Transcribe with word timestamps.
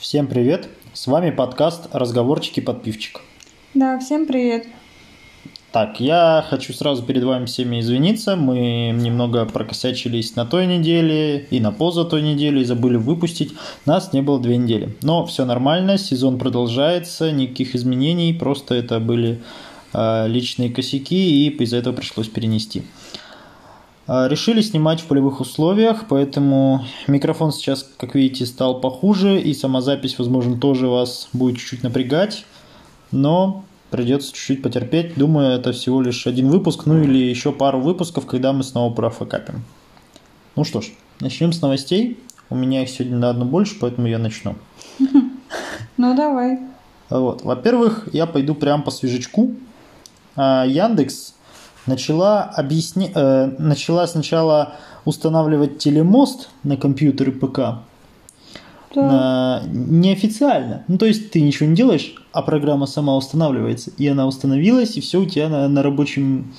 Всем 0.00 0.28
привет! 0.28 0.66
С 0.94 1.06
вами 1.08 1.30
подкаст 1.30 1.88
«Разговорчики 1.92 2.60
под 2.60 2.82
пивчик». 2.82 3.20
Да, 3.74 3.98
всем 3.98 4.26
привет. 4.26 4.66
Так, 5.72 6.00
я 6.00 6.42
хочу 6.48 6.72
сразу 6.72 7.02
перед 7.02 7.22
вами 7.22 7.44
всеми 7.44 7.80
извиниться. 7.80 8.34
Мы 8.34 8.92
немного 8.98 9.44
прокосячились 9.44 10.36
на 10.36 10.46
той 10.46 10.66
неделе 10.66 11.46
и 11.50 11.60
на 11.60 11.70
поза 11.70 12.06
той 12.06 12.22
недели 12.22 12.60
и 12.60 12.64
забыли 12.64 12.96
выпустить. 12.96 13.52
Нас 13.84 14.14
не 14.14 14.22
было 14.22 14.40
две 14.40 14.56
недели. 14.56 14.96
Но 15.02 15.26
все 15.26 15.44
нормально, 15.44 15.98
сезон 15.98 16.38
продолжается, 16.38 17.30
никаких 17.30 17.74
изменений, 17.74 18.32
просто 18.32 18.76
это 18.76 19.00
были 19.00 19.42
э, 19.92 20.28
личные 20.28 20.70
косяки 20.70 21.46
и 21.46 21.50
из-за 21.50 21.76
этого 21.76 21.94
пришлось 21.94 22.28
перенести. 22.28 22.78
Э, 22.80 23.29
решили 24.10 24.60
снимать 24.60 25.00
в 25.00 25.06
полевых 25.06 25.40
условиях, 25.40 26.06
поэтому 26.08 26.84
микрофон 27.06 27.52
сейчас, 27.52 27.88
как 27.96 28.16
видите, 28.16 28.44
стал 28.44 28.80
похуже, 28.80 29.40
и 29.40 29.54
сама 29.54 29.80
запись, 29.80 30.18
возможно, 30.18 30.58
тоже 30.58 30.88
вас 30.88 31.28
будет 31.32 31.58
чуть-чуть 31.58 31.84
напрягать, 31.84 32.44
но 33.12 33.64
придется 33.90 34.32
чуть-чуть 34.32 34.62
потерпеть. 34.62 35.14
Думаю, 35.16 35.52
это 35.52 35.72
всего 35.72 36.00
лишь 36.00 36.26
один 36.26 36.48
выпуск, 36.48 36.86
ну 36.86 37.02
или 37.02 37.18
еще 37.18 37.52
пару 37.52 37.80
выпусков, 37.80 38.26
когда 38.26 38.52
мы 38.52 38.64
снова 38.64 38.92
профокапим. 38.92 39.62
Ну 40.56 40.64
что 40.64 40.80
ж, 40.80 40.90
начнем 41.20 41.52
с 41.52 41.62
новостей. 41.62 42.18
У 42.48 42.56
меня 42.56 42.82
их 42.82 42.88
сегодня 42.88 43.16
на 43.16 43.30
одну 43.30 43.44
больше, 43.44 43.76
поэтому 43.80 44.08
я 44.08 44.18
начну. 44.18 44.56
Ну 45.96 46.16
давай. 46.16 46.58
Вот. 47.10 47.42
Во-первых, 47.42 48.08
я 48.12 48.26
пойду 48.26 48.54
прямо 48.54 48.82
по 48.82 48.90
свежечку. 48.90 49.54
А, 50.34 50.64
Яндекс 50.66 51.34
начала, 51.86 52.42
объясни... 52.42 53.10
э, 53.14 53.50
начала 53.58 54.06
сначала 54.06 54.74
устанавливать 55.04 55.78
телемост 55.78 56.50
на 56.62 56.76
компьютеры 56.76 57.32
ПК. 57.32 57.58
Да. 58.94 59.02
На... 59.02 59.62
Неофициально. 59.66 60.84
Ну, 60.88 60.98
то 60.98 61.06
есть 61.06 61.30
ты 61.30 61.40
ничего 61.40 61.68
не 61.68 61.76
делаешь, 61.76 62.14
а 62.32 62.42
программа 62.42 62.86
сама 62.86 63.16
устанавливается. 63.16 63.90
И 63.98 64.06
она 64.08 64.26
установилась, 64.26 64.96
и 64.96 65.00
все 65.00 65.20
у 65.20 65.26
тебя 65.26 65.48
на, 65.48 65.68
на 65.68 65.82
рабочем 65.82 66.52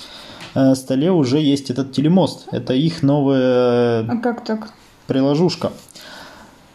э, 0.56 0.76
столе 0.76 1.12
уже 1.12 1.40
есть 1.40 1.70
этот 1.70 1.92
телемост. 1.92 2.48
Это 2.52 2.74
их 2.74 3.04
новая 3.04 4.06
А 4.10 4.18
как 4.18 4.44
так? 4.44 4.74
приложушка. 5.08 5.72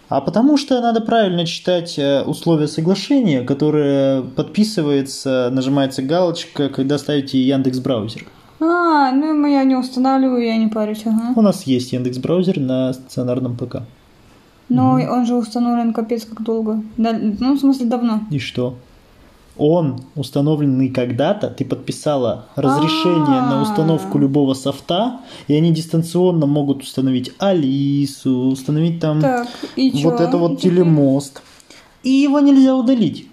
А 0.08 0.20
потому 0.20 0.56
что 0.56 0.80
надо 0.80 1.00
правильно 1.00 1.44
читать 1.46 1.98
э, 1.98 2.22
условия 2.22 2.68
соглашения, 2.68 3.42
которое 3.42 4.22
подписывается, 4.22 5.50
нажимается 5.52 6.02
галочка, 6.02 6.68
когда 6.68 6.96
ставите 6.98 7.40
Яндекс 7.42 7.80
браузер. 7.80 8.26
А, 8.60 9.10
ну 9.10 9.46
я 9.46 9.64
не 9.64 9.74
устанавливаю, 9.74 10.44
я 10.44 10.56
не 10.56 10.68
парюсь, 10.68 11.02
ага. 11.04 11.32
У 11.34 11.42
нас 11.42 11.64
есть 11.64 11.92
Яндекс 11.92 12.18
браузер 12.18 12.60
на 12.60 12.92
стационарном 12.92 13.56
ПК. 13.56 13.82
Но 14.68 14.92
он 14.92 15.26
же 15.26 15.34
установлен 15.34 15.92
капец 15.92 16.24
как 16.24 16.42
долго. 16.42 16.82
Да, 16.96 17.12
ну, 17.12 17.54
в 17.54 17.60
смысле, 17.60 17.86
давно. 17.86 18.20
И 18.30 18.38
что? 18.38 18.76
Он 19.58 20.00
установленный 20.14 20.90
когда-то, 20.90 21.48
ты 21.48 21.64
подписала 21.64 22.46
разрешение 22.56 23.40
на 23.40 23.60
А. 23.60 23.62
установку 23.62 24.18
любого 24.18 24.54
софта, 24.54 25.20
и 25.48 25.54
они 25.54 25.72
дистанционно 25.72 26.46
могут 26.46 26.82
установить 26.82 27.32
Алису, 27.38 28.48
установить 28.48 29.00
там 29.00 29.20
Так, 29.20 29.48
вот 29.76 30.20
это 30.20 30.36
вот 30.36 30.60
телемост. 30.60 31.42
И 32.02 32.10
его 32.10 32.40
нельзя 32.40 32.76
удалить, 32.76 33.28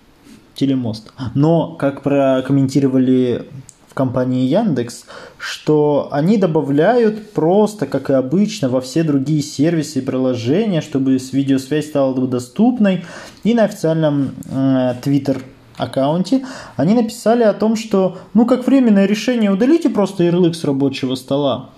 телемост. 0.56 1.12
Но, 1.36 1.74
как 1.74 2.04
прокомментировали 2.04 3.48
в 3.94 3.94
компании 3.94 4.48
Яндекс, 4.48 5.06
что 5.38 6.08
они 6.12 6.38
добавляют 6.38 7.32
просто, 7.34 7.86
как 7.86 8.10
и 8.10 8.14
обычно, 8.14 8.68
во 8.68 8.82
все 8.82 9.04
другие 9.04 9.44
сервисы 9.44 10.00
и 10.00 10.02
приложения, 10.02 10.82
чтобы 10.82 11.18
видеосвязь 11.18 11.90
стала 11.90 12.16
доступной. 12.28 13.06
И 13.44 13.54
на 13.54 13.66
официальном 13.66 14.32
э, 14.50 14.96
Twitter 15.04 15.44
аккаунте 15.78 16.46
они 16.76 16.94
написали 16.94 17.44
о 17.44 17.54
том, 17.54 17.76
что, 17.76 18.18
ну, 18.34 18.46
как 18.46 18.66
временное 18.68 19.06
решение, 19.06 19.52
удалите 19.52 19.90
просто 19.90 20.24
ярлык 20.24 20.56
с 20.56 20.64
рабочего 20.64 21.16
стола. 21.16 21.70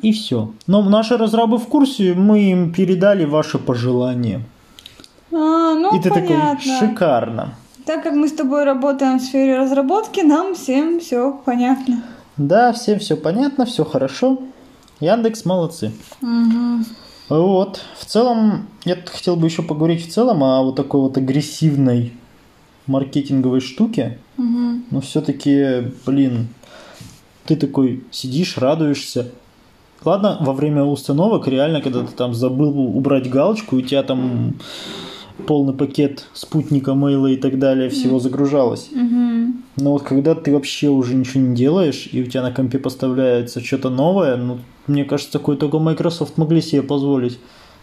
И 0.00 0.12
все. 0.12 0.52
Но 0.66 0.82
наши 0.82 1.16
разрабы 1.16 1.58
в 1.58 1.66
курсе, 1.66 2.14
мы 2.14 2.50
им 2.50 2.72
передали 2.72 3.24
ваши 3.24 3.58
пожелания. 3.58 4.42
А, 5.32 5.74
ну 5.74 5.96
И 5.96 6.00
ты 6.00 6.10
понятно. 6.10 6.56
такой, 6.56 6.88
шикарно. 6.88 7.54
Так 7.84 8.02
как 8.02 8.14
мы 8.14 8.28
с 8.28 8.32
тобой 8.32 8.64
работаем 8.64 9.18
в 9.18 9.22
сфере 9.22 9.58
разработки, 9.58 10.20
нам 10.20 10.54
всем 10.54 11.00
все 11.00 11.40
понятно. 11.44 12.02
Да, 12.36 12.72
всем 12.72 12.98
все 12.98 13.16
понятно, 13.16 13.64
все 13.66 13.84
хорошо. 13.84 14.38
Яндекс 15.00 15.44
молодцы. 15.44 15.92
Угу. 16.22 16.84
Вот. 17.30 17.80
В 17.98 18.04
целом, 18.04 18.68
я 18.84 18.96
хотел 19.06 19.36
бы 19.36 19.46
еще 19.46 19.62
поговорить 19.62 20.06
в 20.06 20.12
целом 20.12 20.44
о 20.44 20.62
вот 20.62 20.76
такой 20.76 21.00
вот 21.00 21.16
агрессивной 21.16 22.12
маркетинговой 22.88 23.60
штуке. 23.60 24.18
Угу. 24.36 24.80
Но 24.90 25.00
все-таки, 25.00 25.92
блин, 26.06 26.48
ты 27.46 27.56
такой 27.56 28.04
сидишь, 28.10 28.58
радуешься. 28.58 29.30
Ладно, 30.04 30.38
во 30.40 30.52
время 30.52 30.84
установок 30.84 31.48
реально, 31.48 31.80
когда 31.80 32.02
ты 32.02 32.12
там 32.12 32.34
забыл 32.34 32.78
убрать 32.96 33.28
галочку, 33.28 33.76
у 33.76 33.80
тебя 33.80 34.02
там 34.02 34.54
полный 35.46 35.74
пакет 35.74 36.26
спутника, 36.34 36.94
мейла 36.94 37.28
и 37.28 37.36
так 37.36 37.58
далее 37.58 37.90
всего 37.90 38.18
загружалось. 38.18 38.88
Угу. 38.92 39.52
Но 39.76 39.92
вот 39.92 40.02
когда 40.02 40.34
ты 40.34 40.52
вообще 40.52 40.88
уже 40.88 41.14
ничего 41.14 41.42
не 41.42 41.54
делаешь, 41.54 42.08
и 42.12 42.22
у 42.22 42.26
тебя 42.26 42.42
на 42.42 42.52
компе 42.52 42.78
поставляется 42.78 43.64
что-то 43.64 43.90
новое, 43.90 44.36
ну, 44.36 44.58
мне 44.86 45.04
кажется, 45.04 45.32
такое 45.32 45.56
только 45.56 45.78
Microsoft 45.78 46.36
могли 46.36 46.60
себе 46.60 46.82
позволить. 46.82 47.38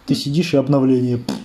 Ты 0.05 0.15
сидишь 0.15 0.53
и 0.53 0.57
обновление. 0.57 1.17
пф, 1.17 1.35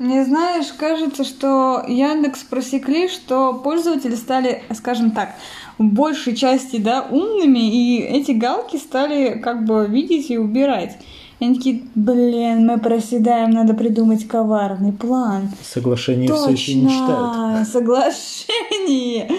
Мне 0.00 0.24
знаешь, 0.24 0.68
кажется, 0.78 1.24
что 1.24 1.84
Яндекс 1.86 2.44
просекли, 2.44 3.06
что 3.06 3.52
пользователи 3.52 4.14
стали, 4.14 4.62
скажем 4.72 5.10
так, 5.10 5.34
в 5.76 5.84
большей 5.84 6.34
части, 6.34 6.78
да, 6.78 7.02
умными, 7.02 7.58
и 7.58 7.98
эти 8.00 8.30
галки 8.30 8.78
стали 8.78 9.38
как 9.38 9.66
бы 9.66 9.86
видеть 9.86 10.30
и 10.30 10.38
убирать. 10.38 10.96
И 11.38 11.44
они 11.44 11.56
такие, 11.56 11.82
блин, 11.94 12.66
мы 12.66 12.78
проседаем, 12.80 13.50
надо 13.50 13.74
придумать 13.74 14.26
коварный 14.26 14.94
план. 14.94 15.50
Соглашение 15.62 16.32
все 16.32 16.48
еще 16.48 16.74
не 16.76 16.88
читают. 16.88 17.68
соглашение. 17.72 19.30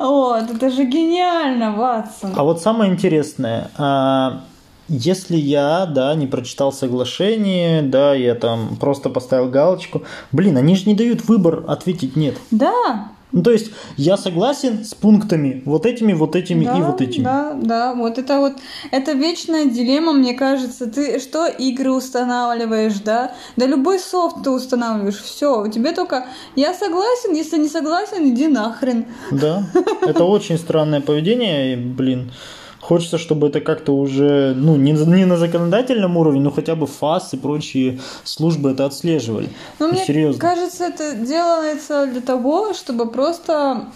Вот, 0.00 0.50
это 0.50 0.68
же 0.70 0.84
гениально, 0.84 1.76
Ватсон. 1.76 2.32
А 2.34 2.42
вот 2.42 2.60
самое 2.60 2.92
интересное, 2.92 3.70
а, 3.78 4.42
если 4.88 5.36
я, 5.36 5.86
да, 5.86 6.14
не 6.14 6.26
прочитал 6.26 6.72
соглашение, 6.72 7.82
да, 7.82 8.14
я 8.14 8.34
там 8.34 8.76
просто 8.76 9.08
поставил 9.10 9.48
галочку, 9.48 10.02
блин, 10.32 10.56
они 10.56 10.76
же 10.76 10.84
не 10.86 10.94
дают 10.94 11.24
выбор 11.24 11.64
ответить 11.68 12.16
нет. 12.16 12.36
Да, 12.50 13.08
Ну, 13.32 13.42
то 13.42 13.50
есть 13.50 13.70
я 13.96 14.18
согласен 14.18 14.84
с 14.84 14.94
пунктами 14.94 15.62
вот 15.64 15.86
этими, 15.86 16.12
вот 16.12 16.36
этими 16.36 16.66
да, 16.66 16.78
и 16.78 16.82
вот 16.82 17.00
этими. 17.00 17.24
Да, 17.24 17.54
да, 17.54 17.94
вот 17.94 18.18
это 18.18 18.38
вот, 18.40 18.54
это 18.90 19.12
вечная 19.12 19.64
дилемма, 19.64 20.12
мне 20.12 20.34
кажется. 20.34 20.86
Ты 20.86 21.18
что, 21.18 21.46
игры 21.46 21.92
устанавливаешь, 21.92 23.00
да? 23.00 23.32
Да 23.56 23.66
любой 23.66 23.98
софт 23.98 24.42
ты 24.44 24.50
устанавливаешь, 24.50 25.22
все. 25.22 25.62
У 25.62 25.68
тебя 25.68 25.94
только 25.94 26.26
я 26.56 26.74
согласен, 26.74 27.34
если 27.34 27.56
не 27.56 27.68
согласен, 27.68 28.28
иди 28.34 28.48
нахрен. 28.48 29.06
Да, 29.30 29.64
это 30.02 30.24
очень 30.24 30.58
странное 30.58 31.00
поведение, 31.00 31.78
блин. 31.78 32.30
Хочется, 32.82 33.16
чтобы 33.16 33.46
это 33.46 33.60
как-то 33.60 33.96
уже, 33.96 34.54
ну, 34.56 34.74
не, 34.74 34.90
не 34.90 35.24
на 35.24 35.36
законодательном 35.36 36.16
уровне, 36.16 36.40
но 36.40 36.50
хотя 36.50 36.74
бы 36.74 36.88
ФАС 36.88 37.32
и 37.32 37.36
прочие 37.36 38.00
службы 38.24 38.72
это 38.72 38.84
отслеживали. 38.84 39.50
Ну, 39.78 39.92
мне 39.92 40.04
серьезно. 40.04 40.40
кажется, 40.40 40.86
это 40.86 41.14
делается 41.14 42.08
для 42.08 42.20
того, 42.20 42.74
чтобы 42.74 43.08
просто 43.08 43.86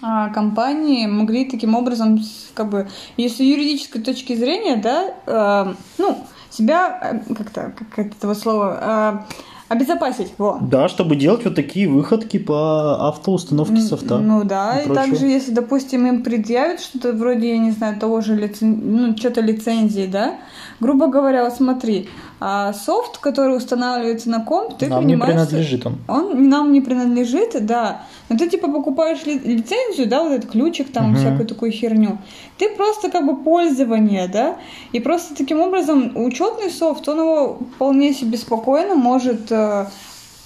а, 0.00 0.28
компании 0.28 1.06
могли 1.06 1.50
таким 1.50 1.74
образом, 1.74 2.20
как 2.54 2.70
бы, 2.70 2.88
если 3.16 3.42
юридической 3.42 4.00
точки 4.00 4.36
зрения, 4.36 4.76
да, 4.76 5.14
а, 5.26 5.74
ну, 5.98 6.24
себя, 6.48 7.22
э, 7.28 7.34
как-то, 7.34 7.74
как 7.94 8.06
это 8.06 8.28
вот 8.28 8.38
слово, 8.38 8.78
а, 8.80 9.26
обезопасить, 9.72 10.32
во. 10.38 10.58
Да, 10.60 10.88
чтобы 10.88 11.16
делать 11.16 11.44
вот 11.44 11.54
такие 11.54 11.88
выходки 11.88 12.38
по 12.38 13.08
автоустановке 13.08 13.80
софта. 13.80 14.18
Ну 14.18 14.44
да, 14.44 14.80
и 14.80 14.88
и, 14.88 14.94
также, 14.94 15.26
если, 15.26 15.52
допустим, 15.52 16.06
им 16.06 16.22
предъявят 16.22 16.80
что-то 16.80 17.12
вроде, 17.12 17.50
я 17.52 17.58
не 17.58 17.70
знаю, 17.70 17.98
того 17.98 18.20
же 18.20 18.36
лицен... 18.36 18.80
ну, 18.84 19.16
что-то 19.16 19.40
лицензии, 19.40 20.06
да, 20.06 20.34
грубо 20.80 21.06
говоря, 21.06 21.44
вот 21.44 21.54
смотри, 21.54 22.08
а 22.44 22.72
софт, 22.72 23.18
который 23.18 23.56
устанавливается 23.56 24.28
на 24.28 24.44
комп, 24.44 24.76
ты 24.76 24.88
Нам 24.88 25.06
не 25.06 25.14
понимаешь, 25.14 25.48
принадлежит 25.48 25.86
он. 25.86 25.98
он 26.08 26.48
нам 26.48 26.72
не 26.72 26.80
принадлежит, 26.80 27.64
да. 27.66 28.02
Но 28.28 28.36
ты 28.36 28.48
типа 28.50 28.68
покупаешь 28.68 29.24
ли- 29.26 29.38
лицензию, 29.38 30.08
да, 30.08 30.22
вот 30.24 30.32
этот 30.32 30.50
ключик, 30.50 30.90
там 30.92 31.10
Мгм. 31.10 31.16
всякую 31.16 31.46
такую 31.46 31.70
херню. 31.70 32.18
Ты 32.58 32.70
просто 32.70 33.10
как 33.10 33.24
бы 33.26 33.36
пользование, 33.44 34.26
да. 34.26 34.56
И 34.92 34.98
просто 35.00 35.36
таким 35.36 35.60
образом 35.60 36.12
учетный 36.16 36.70
софт, 36.70 37.08
он 37.08 37.18
его 37.20 37.58
вполне 37.76 38.12
себе 38.12 38.36
спокойно 38.38 38.94
может 38.96 39.52
э, 39.52 39.86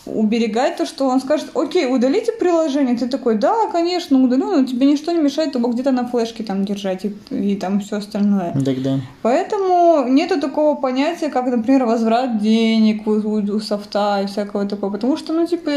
уберегать 0.07 0.77
то, 0.77 0.87
что 0.87 1.07
он 1.07 1.21
скажет, 1.21 1.51
окей, 1.55 1.87
удалите 1.87 2.33
приложение. 2.33 2.97
Ты 2.97 3.09
такой, 3.09 3.37
да, 3.37 3.69
конечно, 3.71 4.23
удалю, 4.23 4.51
но 4.51 4.65
тебе 4.65 4.87
ничто 4.87 5.13
не 5.13 5.19
мешает 5.19 5.55
его 5.55 5.69
где-то 5.69 5.91
на 5.91 6.07
флешке 6.07 6.45
там 6.45 6.65
держать 6.65 7.05
и, 7.05 7.15
и 7.31 7.57
там 7.57 7.81
все 7.81 7.97
остальное. 7.97 8.53
Так 8.65 8.83
да. 8.83 9.01
Поэтому 9.23 10.07
нету 10.09 10.41
такого 10.41 10.77
понятия, 10.77 11.29
как, 11.29 11.47
например, 11.47 11.85
возврат 11.85 12.41
денег 12.41 13.07
у, 13.07 13.13
у, 13.13 13.57
у 13.57 13.61
софта 13.61 14.23
и 14.23 14.27
всякого 14.27 14.67
такого. 14.67 14.93
Потому 14.93 15.17
что, 15.17 15.33
ну, 15.33 15.47
типа, 15.47 15.71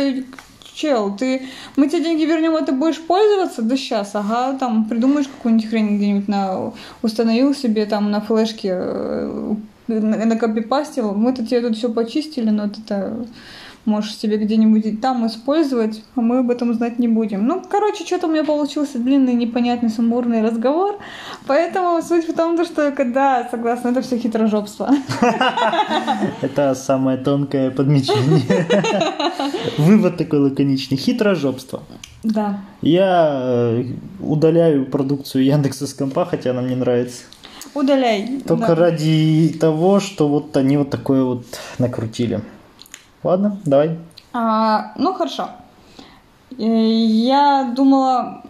чел, 0.80 1.16
ты, 1.16 1.42
мы 1.76 1.88
тебе 1.88 2.04
деньги 2.04 2.24
вернем, 2.24 2.56
а 2.56 2.62
ты 2.62 2.72
будешь 2.72 3.02
пользоваться? 3.02 3.62
Да 3.62 3.76
сейчас, 3.76 4.12
ага, 4.14 4.58
там 4.58 4.86
придумаешь 4.86 5.28
какую-нибудь 5.28 5.70
хрень 5.70 5.98
где-нибудь 5.98 6.28
на, 6.28 6.72
установил 7.02 7.54
себе 7.54 7.86
там 7.86 8.12
на 8.12 8.22
флешке, 8.22 8.72
э, 8.74 9.56
накопипастил, 9.88 11.14
мы-то 11.14 11.46
тебе 11.46 11.62
тут 11.62 11.78
все 11.78 11.90
почистили, 11.90 12.50
но 12.50 12.66
это 12.66 13.26
можешь 13.86 14.16
себе 14.16 14.38
где-нибудь 14.38 15.02
там 15.02 15.26
использовать, 15.26 16.04
а 16.16 16.22
мы 16.22 16.40
об 16.40 16.52
этом 16.52 16.74
знать 16.74 17.00
не 17.00 17.08
будем. 17.08 17.46
Ну, 17.46 17.62
короче, 17.68 18.06
что-то 18.06 18.28
у 18.28 18.32
меня 18.32 18.44
получился 18.44 19.00
длинный, 19.00 19.34
непонятный, 19.34 19.90
сумбурный 19.90 20.42
разговор, 20.42 21.00
поэтому 21.48 22.02
суть 22.02 22.28
в 22.28 22.36
том, 22.36 22.64
что, 22.66 22.92
когда, 22.92 23.48
согласна, 23.50 23.90
это 23.90 24.02
все 24.02 24.18
хитрожопство. 24.18 24.90
Это 26.42 26.76
самое 26.76 27.18
тонкое 27.18 27.72
подмечение. 27.72 28.66
Вывод 29.78 30.18
такой 30.18 30.40
лаконичный. 30.40 30.98
Хитрожопство. 30.98 31.84
Да. 32.24 32.62
Я 32.82 33.40
э, 33.42 33.86
удаляю 34.20 34.86
продукцию 34.86 35.46
Яндекса 35.46 35.88
с 35.88 35.94
компа, 35.94 36.26
хотя 36.26 36.52
она 36.52 36.62
мне 36.62 36.76
нравится. 36.76 37.24
Удаляй. 37.74 38.42
Только 38.48 38.68
да. 38.70 38.76
ради 38.76 39.56
того, 39.60 40.00
что 40.00 40.28
вот 40.28 40.56
они 40.58 40.78
вот 40.78 40.90
такое 40.90 41.24
вот 41.24 41.46
накрутили. 41.78 42.42
Ладно, 43.24 43.58
давай. 43.66 43.98
А, 44.34 44.94
ну 44.98 45.14
хорошо. 45.14 45.50
Э, 46.58 46.64
я 46.64 47.72
думала, 47.76 48.44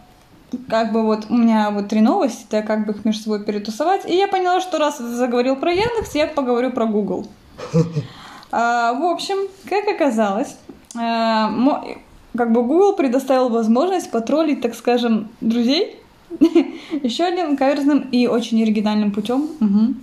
как 0.67 0.91
бы 0.91 1.03
вот 1.03 1.27
у 1.29 1.35
меня 1.35 1.71
вот 1.71 1.89
три 1.89 2.01
новости, 2.01 2.45
да, 2.49 2.61
как 2.61 2.85
бы 2.85 2.93
их 2.93 3.05
между 3.05 3.23
собой 3.23 3.43
перетусовать. 3.43 4.05
И 4.09 4.15
я 4.15 4.27
поняла, 4.27 4.61
что 4.61 4.77
раз 4.77 4.99
заговорил 4.99 5.55
про 5.55 5.71
Яндекс, 5.71 6.15
я 6.15 6.27
поговорю 6.27 6.71
про 6.71 6.85
Google. 6.85 7.27
А, 8.51 8.93
в 8.93 9.03
общем, 9.03 9.47
как 9.69 9.87
оказалось, 9.87 10.57
а, 10.97 11.53
как 12.35 12.51
бы 12.51 12.63
Google 12.63 12.95
предоставил 12.95 13.49
возможность 13.49 14.09
потроллить, 14.09 14.61
так 14.61 14.73
скажем, 14.73 15.29
друзей 15.39 15.99
еще 17.03 17.25
одним 17.25 17.57
каверзным 17.57 18.07
и 18.11 18.25
очень 18.25 18.59
оригинальным 18.63 19.11
путем. 19.11 19.49
Угу. 19.59 19.93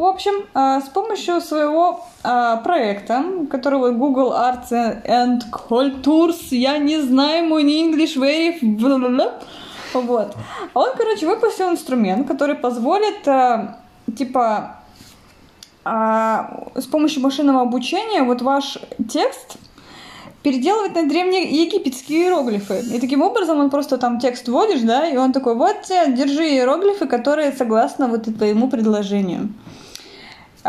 В 0.00 0.04
общем, 0.06 0.46
а, 0.54 0.80
с 0.80 0.88
помощью 0.88 1.42
своего 1.42 2.06
а, 2.22 2.56
проекта, 2.56 3.22
которого 3.50 3.90
Google 3.90 4.32
Arts 4.32 4.70
and 4.72 5.42
Cultures, 5.52 6.38
я 6.52 6.78
не 6.78 7.02
знаю, 7.02 7.44
мой 7.44 7.64
не 7.64 7.86
English 7.86 8.16
very... 8.16 8.56
Вот. 9.92 10.34
Он, 10.72 10.88
короче, 10.96 11.26
выпустил 11.26 11.68
инструмент, 11.68 12.26
который 12.26 12.54
позволит, 12.54 13.28
а, 13.28 13.76
типа, 14.16 14.76
с 15.84 16.86
помощью 16.90 17.22
машинного 17.22 17.60
обучения 17.60 18.22
вот 18.22 18.40
ваш 18.40 18.78
текст 19.06 19.58
переделывать 20.42 20.94
на 20.94 21.06
древние 21.06 21.42
египетские 21.42 22.22
иероглифы. 22.22 22.80
И 22.90 23.00
таким 23.00 23.20
образом 23.20 23.60
он 23.60 23.68
просто 23.68 23.98
там 23.98 24.18
текст 24.18 24.48
вводишь, 24.48 24.80
да, 24.80 25.06
и 25.06 25.18
он 25.18 25.34
такой, 25.34 25.56
вот 25.56 25.76
держи 25.88 26.48
иероглифы, 26.48 27.06
которые 27.06 27.52
согласны 27.52 28.06
вот 28.06 28.24
твоему 28.38 28.70
предложению. 28.70 29.50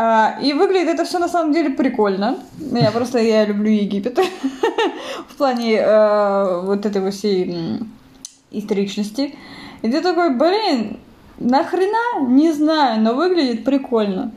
А, 0.04 0.36
и 0.42 0.52
выглядит 0.52 0.88
это 0.88 1.04
все 1.04 1.20
на 1.20 1.28
самом 1.28 1.52
деле 1.52 1.70
прикольно. 1.70 2.40
Я 2.58 2.90
просто 2.90 3.20
я 3.20 3.44
люблю 3.44 3.70
Египет 3.70 4.18
в 5.28 5.36
плане 5.36 5.76
э, 5.76 6.60
вот 6.64 6.84
этой 6.84 7.08
всей 7.12 7.78
историчности. 8.50 9.36
И 9.82 9.88
ты 9.88 10.00
такой, 10.00 10.34
блин, 10.34 10.98
нахрена? 11.38 12.28
Не 12.28 12.50
знаю, 12.50 13.00
но 13.00 13.14
выглядит 13.14 13.64
прикольно. 13.64 14.32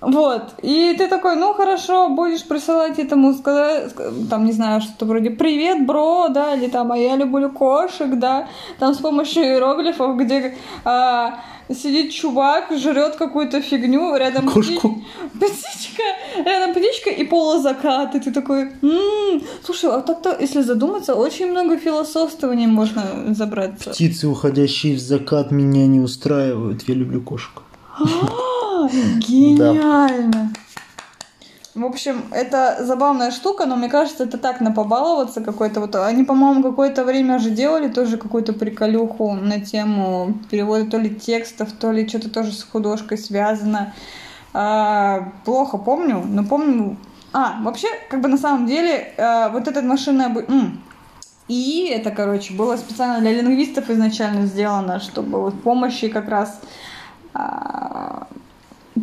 Вот. 0.00 0.54
И 0.62 0.94
ты 0.96 1.08
такой, 1.08 1.36
ну 1.36 1.52
хорошо, 1.52 2.08
будешь 2.08 2.46
присылать 2.46 2.98
этому 2.98 3.34
сказать, 3.34 3.94
там, 4.30 4.46
не 4.46 4.52
знаю, 4.52 4.80
что-то 4.80 5.04
вроде 5.04 5.30
«Привет, 5.30 5.86
бро», 5.86 6.28
да, 6.28 6.54
или 6.54 6.68
там 6.68 6.90
«А 6.92 6.96
я 6.96 7.16
люблю 7.16 7.50
кошек», 7.50 8.08
да, 8.18 8.48
там 8.78 8.94
с 8.94 8.98
помощью 8.98 9.42
иероглифов, 9.42 10.16
где 10.16 10.56
а, 10.84 11.40
сидит 11.68 12.12
чувак, 12.12 12.72
жрет 12.76 13.16
какую-то 13.16 13.60
фигню, 13.60 14.16
рядом 14.16 14.48
Кошку. 14.48 15.02
птичка, 15.34 16.02
рядом 16.44 16.74
птичка 16.74 17.10
и 17.10 17.24
полузакат, 17.24 18.14
и 18.14 18.20
ты 18.20 18.32
такой, 18.32 18.72
м-м, 18.82 19.42
слушай, 19.64 19.90
а 19.90 20.00
так-то, 20.00 20.36
если 20.40 20.62
задуматься, 20.62 21.14
очень 21.14 21.50
много 21.50 21.76
философствований 21.76 22.66
можно 22.66 23.34
забраться. 23.34 23.90
Птицы, 23.90 24.28
уходящие 24.28 24.96
в 24.96 25.00
закат, 25.00 25.50
меня 25.50 25.86
не 25.86 26.00
устраивают, 26.00 26.88
я 26.88 26.94
люблю 26.94 27.20
кошек. 27.20 27.62
Гениально! 29.18 30.52
В 31.74 31.84
общем, 31.84 32.24
это 32.32 32.78
забавная 32.80 33.30
штука, 33.30 33.64
но 33.64 33.76
мне 33.76 33.88
кажется, 33.88 34.24
это 34.24 34.38
так 34.38 34.60
на 34.60 34.72
побаловаться 34.72 35.40
какой-то. 35.40 35.80
Вот 35.80 35.94
они, 35.94 36.24
по-моему, 36.24 36.64
какое-то 36.64 37.04
время 37.04 37.38
же 37.38 37.50
делали 37.50 37.88
тоже 37.88 38.16
какую-то 38.16 38.52
приколюху 38.52 39.34
на 39.34 39.60
тему 39.60 40.34
перевода 40.50 40.90
то 40.90 40.98
ли 40.98 41.14
текстов, 41.14 41.70
то 41.72 41.92
ли 41.92 42.08
что-то 42.08 42.28
тоже 42.28 42.52
с 42.52 42.64
художкой 42.64 43.18
связано. 43.18 43.94
А, 44.52 45.32
плохо 45.44 45.78
помню, 45.78 46.22
но 46.26 46.44
помню. 46.44 46.96
А, 47.32 47.60
вообще, 47.62 47.86
как 48.10 48.20
бы 48.20 48.28
на 48.28 48.36
самом 48.36 48.66
деле, 48.66 49.14
а, 49.16 49.50
вот 49.50 49.68
этот 49.68 49.84
машинное 49.84 50.28
бы. 50.28 50.46
И 51.46 51.88
это, 51.88 52.10
короче, 52.10 52.52
было 52.52 52.76
специально 52.76 53.20
для 53.20 53.32
лингвистов 53.32 53.90
изначально 53.90 54.46
сделано, 54.46 54.98
чтобы 54.98 55.40
вот 55.40 55.62
помощи 55.62 56.08
как 56.08 56.28
раз 56.28 56.60
а, 57.32 58.26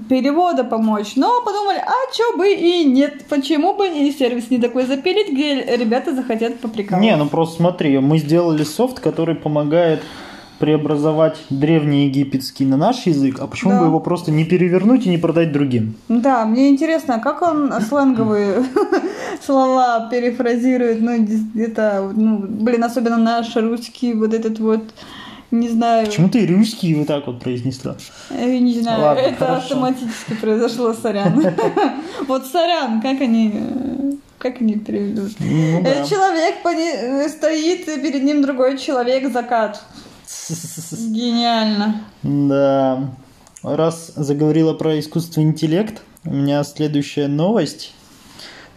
перевода 0.10 0.64
помочь. 0.64 1.16
Но 1.16 1.42
подумали, 1.44 1.78
а 1.78 2.14
чё 2.14 2.38
бы 2.38 2.54
и 2.54 2.84
нет, 2.86 3.26
почему 3.30 3.74
бы 3.74 3.88
и 3.88 4.12
сервис 4.12 4.50
не 4.50 4.58
такой 4.58 4.86
запилить, 4.86 5.32
где 5.32 5.76
ребята 5.78 6.14
захотят 6.14 6.60
поприкалывать. 6.60 7.10
Не, 7.10 7.16
ну 7.16 7.28
просто 7.28 7.58
смотри, 7.58 7.98
мы 8.00 8.18
сделали 8.18 8.64
софт, 8.64 9.00
который 9.00 9.36
помогает 9.36 10.02
преобразовать 10.60 11.38
древний 11.50 12.06
египетский 12.06 12.66
на 12.66 12.78
наш 12.78 13.06
язык, 13.06 13.40
а 13.40 13.48
почему 13.48 13.72
да. 13.72 13.80
бы 13.82 13.86
его 13.86 14.00
просто 14.00 14.32
не 14.32 14.44
перевернуть 14.44 15.06
и 15.06 15.10
не 15.10 15.18
продать 15.18 15.52
другим? 15.52 15.96
Да, 16.10 16.46
мне 16.46 16.70
интересно, 16.70 17.16
а 17.16 17.20
как 17.20 17.42
он 17.42 17.72
сленговые 17.82 18.66
слова 19.46 20.08
перефразирует, 20.10 21.02
ну, 21.02 21.18
где-то, 21.20 22.12
ну, 22.16 22.40
блин, 22.40 22.84
особенно 22.84 23.18
наш 23.18 23.56
русский, 23.56 24.14
вот 24.14 24.34
этот 24.34 24.60
вот 24.60 24.82
не 25.52 25.70
знаю. 25.70 26.06
Почему 26.08 26.30
ты 26.30 26.46
русский 26.48 26.94
вот 26.96 27.08
так 27.08 27.28
вот 27.28 27.40
произнесла? 27.40 27.96
Я 28.30 28.60
не 28.60 28.80
знаю, 28.80 29.02
Ладно, 29.02 29.22
это 29.22 29.38
хорошо. 29.38 29.58
автоматически 29.58 30.34
произошло, 30.34 30.94
сорян. 30.94 31.44
Вот 32.28 32.46
сорян, 32.46 33.02
как 33.02 33.22
они 33.22 33.54
как 34.38 34.62
они 34.62 34.76
переведут? 34.76 35.34
Ну, 35.40 35.82
да. 35.84 36.06
Человек 36.06 36.56
стоит, 37.30 37.86
перед 37.86 38.24
ним 38.24 38.42
другой 38.42 38.78
человек, 38.78 39.32
закат. 39.32 39.84
Гениально. 40.92 42.02
Да. 42.24 43.10
Раз 43.64 44.12
заговорила 44.16 44.74
про 44.74 45.00
искусственный 45.00 45.48
интеллект, 45.48 46.02
у 46.24 46.34
меня 46.34 46.64
следующая 46.64 47.28
новость. 47.28 47.94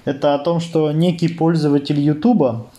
Это 0.04 0.34
о 0.34 0.38
том, 0.38 0.60
что 0.60 0.90
некий 0.92 1.28
пользователь 1.28 2.00
Ютуба 2.00 2.70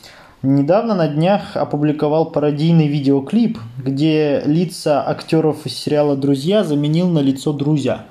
Недавно 0.43 0.95
на 0.95 1.07
днях 1.07 1.55
опубликовал 1.55 2.31
пародийный 2.31 2.87
видеоклип, 2.87 3.59
где 3.77 4.41
лица 4.45 5.07
актеров 5.07 5.67
из 5.67 5.77
сериала 5.77 6.15
«Друзья» 6.15 6.63
заменил 6.63 7.09
на 7.09 7.19
лицо 7.19 7.53
«Друзья». 7.53 8.05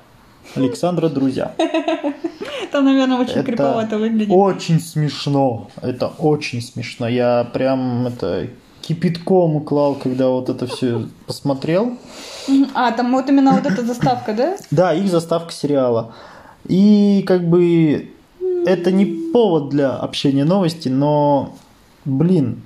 Александра 0.55 1.09
«Друзья». 1.09 1.53
Это, 1.57 2.79
наверное, 2.79 3.17
очень 3.17 3.33
это 3.33 3.43
криповато 3.43 3.97
выглядит. 3.97 4.29
очень 4.31 4.79
смешно. 4.79 5.67
Это 5.81 6.07
очень 6.07 6.61
смешно. 6.61 7.05
Я 7.05 7.45
прям 7.51 8.07
это 8.07 8.47
кипятком 8.81 9.59
клал, 9.65 9.95
когда 9.95 10.29
вот 10.29 10.47
это 10.47 10.67
все 10.67 11.09
посмотрел. 11.27 11.97
А, 12.73 12.91
там 12.93 13.11
вот 13.11 13.27
именно 13.29 13.51
вот 13.51 13.65
эта 13.65 13.83
заставка, 13.83 14.33
да? 14.33 14.55
Да, 14.71 14.93
их 14.93 15.09
заставка 15.09 15.51
сериала. 15.51 16.13
И 16.65 17.25
как 17.27 17.49
бы 17.49 18.09
это 18.65 18.93
не 18.93 19.05
повод 19.33 19.69
для 19.69 19.97
общения 19.97 20.45
новости, 20.45 20.87
но 20.87 21.53
блин, 22.05 22.61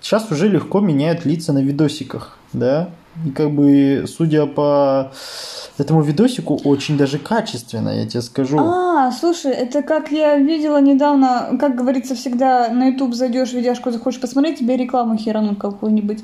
сейчас 0.00 0.30
уже 0.30 0.48
легко 0.48 0.80
меняют 0.80 1.24
лица 1.24 1.52
на 1.52 1.58
видосиках, 1.58 2.38
да? 2.52 2.90
И 3.26 3.30
как 3.30 3.50
бы, 3.50 4.04
судя 4.06 4.46
по 4.46 5.10
этому 5.76 6.00
видосику, 6.02 6.60
очень 6.64 6.96
даже 6.96 7.18
качественно, 7.18 7.88
я 7.90 8.06
тебе 8.06 8.22
скажу. 8.22 8.58
А, 8.58 9.10
слушай, 9.12 9.50
это 9.50 9.82
как 9.82 10.12
я 10.12 10.36
видела 10.36 10.80
недавно, 10.80 11.56
как 11.58 11.74
говорится, 11.74 12.14
всегда 12.14 12.68
на 12.68 12.88
YouTube 12.88 13.14
зайдешь, 13.14 13.52
видяшку 13.52 13.90
захочешь 13.90 14.20
посмотреть, 14.20 14.58
тебе 14.60 14.76
рекламу 14.76 15.16
херанут 15.16 15.58
какую-нибудь. 15.58 16.20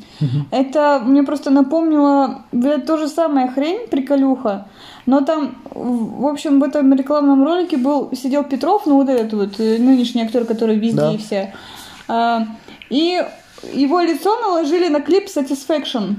Это 0.50 1.02
мне 1.04 1.22
просто 1.22 1.50
напомнило, 1.50 2.42
блядь, 2.52 2.86
то 2.86 2.96
же 2.96 3.08
самое 3.08 3.48
хрень, 3.48 3.88
приколюха. 3.88 4.68
Но 5.06 5.20
там, 5.20 5.56
в 5.70 6.26
общем, 6.26 6.60
в 6.60 6.62
этом 6.62 6.92
рекламном 6.94 7.44
ролике 7.44 7.76
был, 7.76 8.10
сидел 8.14 8.44
Петров, 8.44 8.86
ну 8.86 8.96
вот 8.96 9.08
этот 9.08 9.32
вот 9.34 9.60
э, 9.60 9.78
нынешний 9.78 10.22
актер, 10.22 10.44
который 10.44 10.76
везде 10.76 10.96
Да. 10.96 11.12
и 11.12 11.16
все. 11.18 11.54
А, 12.08 12.46
и 12.90 13.22
его 13.72 14.00
лицо 14.00 14.38
наложили 14.40 14.88
на 14.88 15.00
клип 15.00 15.26
Satisfaction. 15.26 16.16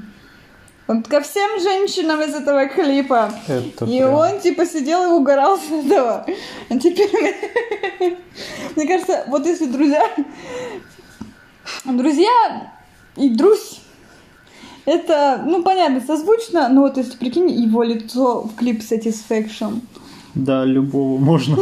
Вот 0.87 1.07
ко 1.07 1.19
всем 1.19 1.59
женщинам 1.59 2.21
из 2.21 2.33
этого 2.33 2.65
клипа. 2.67 3.29
Это 3.47 3.85
и 3.85 3.99
прям- 3.99 4.13
он 4.13 4.39
типа 4.39 4.65
сидел 4.65 5.03
и 5.03 5.07
угорал 5.19 5.57
с 5.57 5.69
этого. 5.69 6.25
А 6.69 6.79
теперь 6.79 7.09
мне 8.75 8.87
кажется, 8.87 9.25
вот 9.27 9.45
если 9.45 9.65
друзья, 9.65 10.09
друзья 11.83 12.71
и 13.17 13.29
друзь, 13.29 13.81
это, 14.85 15.43
ну 15.45 15.63
понятно, 15.63 15.99
созвучно, 15.99 16.69
но 16.69 16.83
вот 16.83 16.95
если 16.95 17.17
прикинь 17.17 17.49
его 17.49 17.83
лицо 17.83 18.43
в 18.43 18.55
клип 18.55 18.81
Satisfaction. 18.81 19.81
Да, 20.33 20.63
любого 20.63 21.19
можно. 21.19 21.57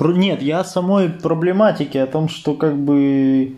Нет, 0.00 0.42
я 0.42 0.64
самой 0.64 1.08
проблематике, 1.08 2.02
о 2.02 2.06
том, 2.06 2.28
что 2.28 2.54
как 2.54 2.76
бы... 2.76 3.56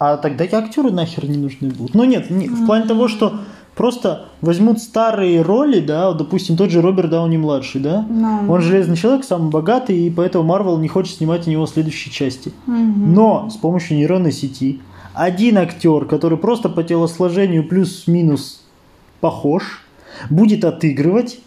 А 0.00 0.16
тогда 0.16 0.44
и 0.46 0.52
актеры 0.54 0.90
нахер 0.90 1.28
не 1.28 1.36
нужны 1.36 1.68
будут. 1.68 1.94
Ну 1.94 2.04
нет, 2.04 2.30
не- 2.30 2.48
в 2.48 2.64
плане 2.64 2.86
того, 2.86 3.06
что 3.06 3.34
просто 3.76 4.24
возьмут 4.40 4.80
старые 4.80 5.42
роли, 5.42 5.80
да, 5.80 6.12
допустим, 6.12 6.56
тот 6.56 6.70
же 6.70 6.80
Роберт 6.80 7.10
Дауни 7.10 7.36
младший, 7.36 7.82
да, 7.82 8.06
Ну. 8.08 8.50
он 8.50 8.62
железный 8.62 8.96
человек, 8.96 9.24
самый 9.26 9.50
богатый, 9.50 9.98
и 9.98 10.10
поэтому 10.10 10.44
Марвел 10.44 10.78
не 10.78 10.88
хочет 10.88 11.16
снимать 11.18 11.46
у 11.46 11.50
него 11.50 11.66
следующей 11.66 12.10
части. 12.10 12.50
Мгм. 12.66 13.12
Но 13.12 13.50
с 13.50 13.56
помощью 13.58 13.98
нейронной 13.98 14.32
сети 14.32 14.80
один 15.12 15.58
актер, 15.58 16.06
который 16.06 16.38
просто 16.38 16.70
по 16.70 16.82
телосложению 16.82 17.68
плюс-минус 17.68 18.62
похож, 19.20 19.84
будет 20.30 20.64
отыгрывать, 20.64 21.40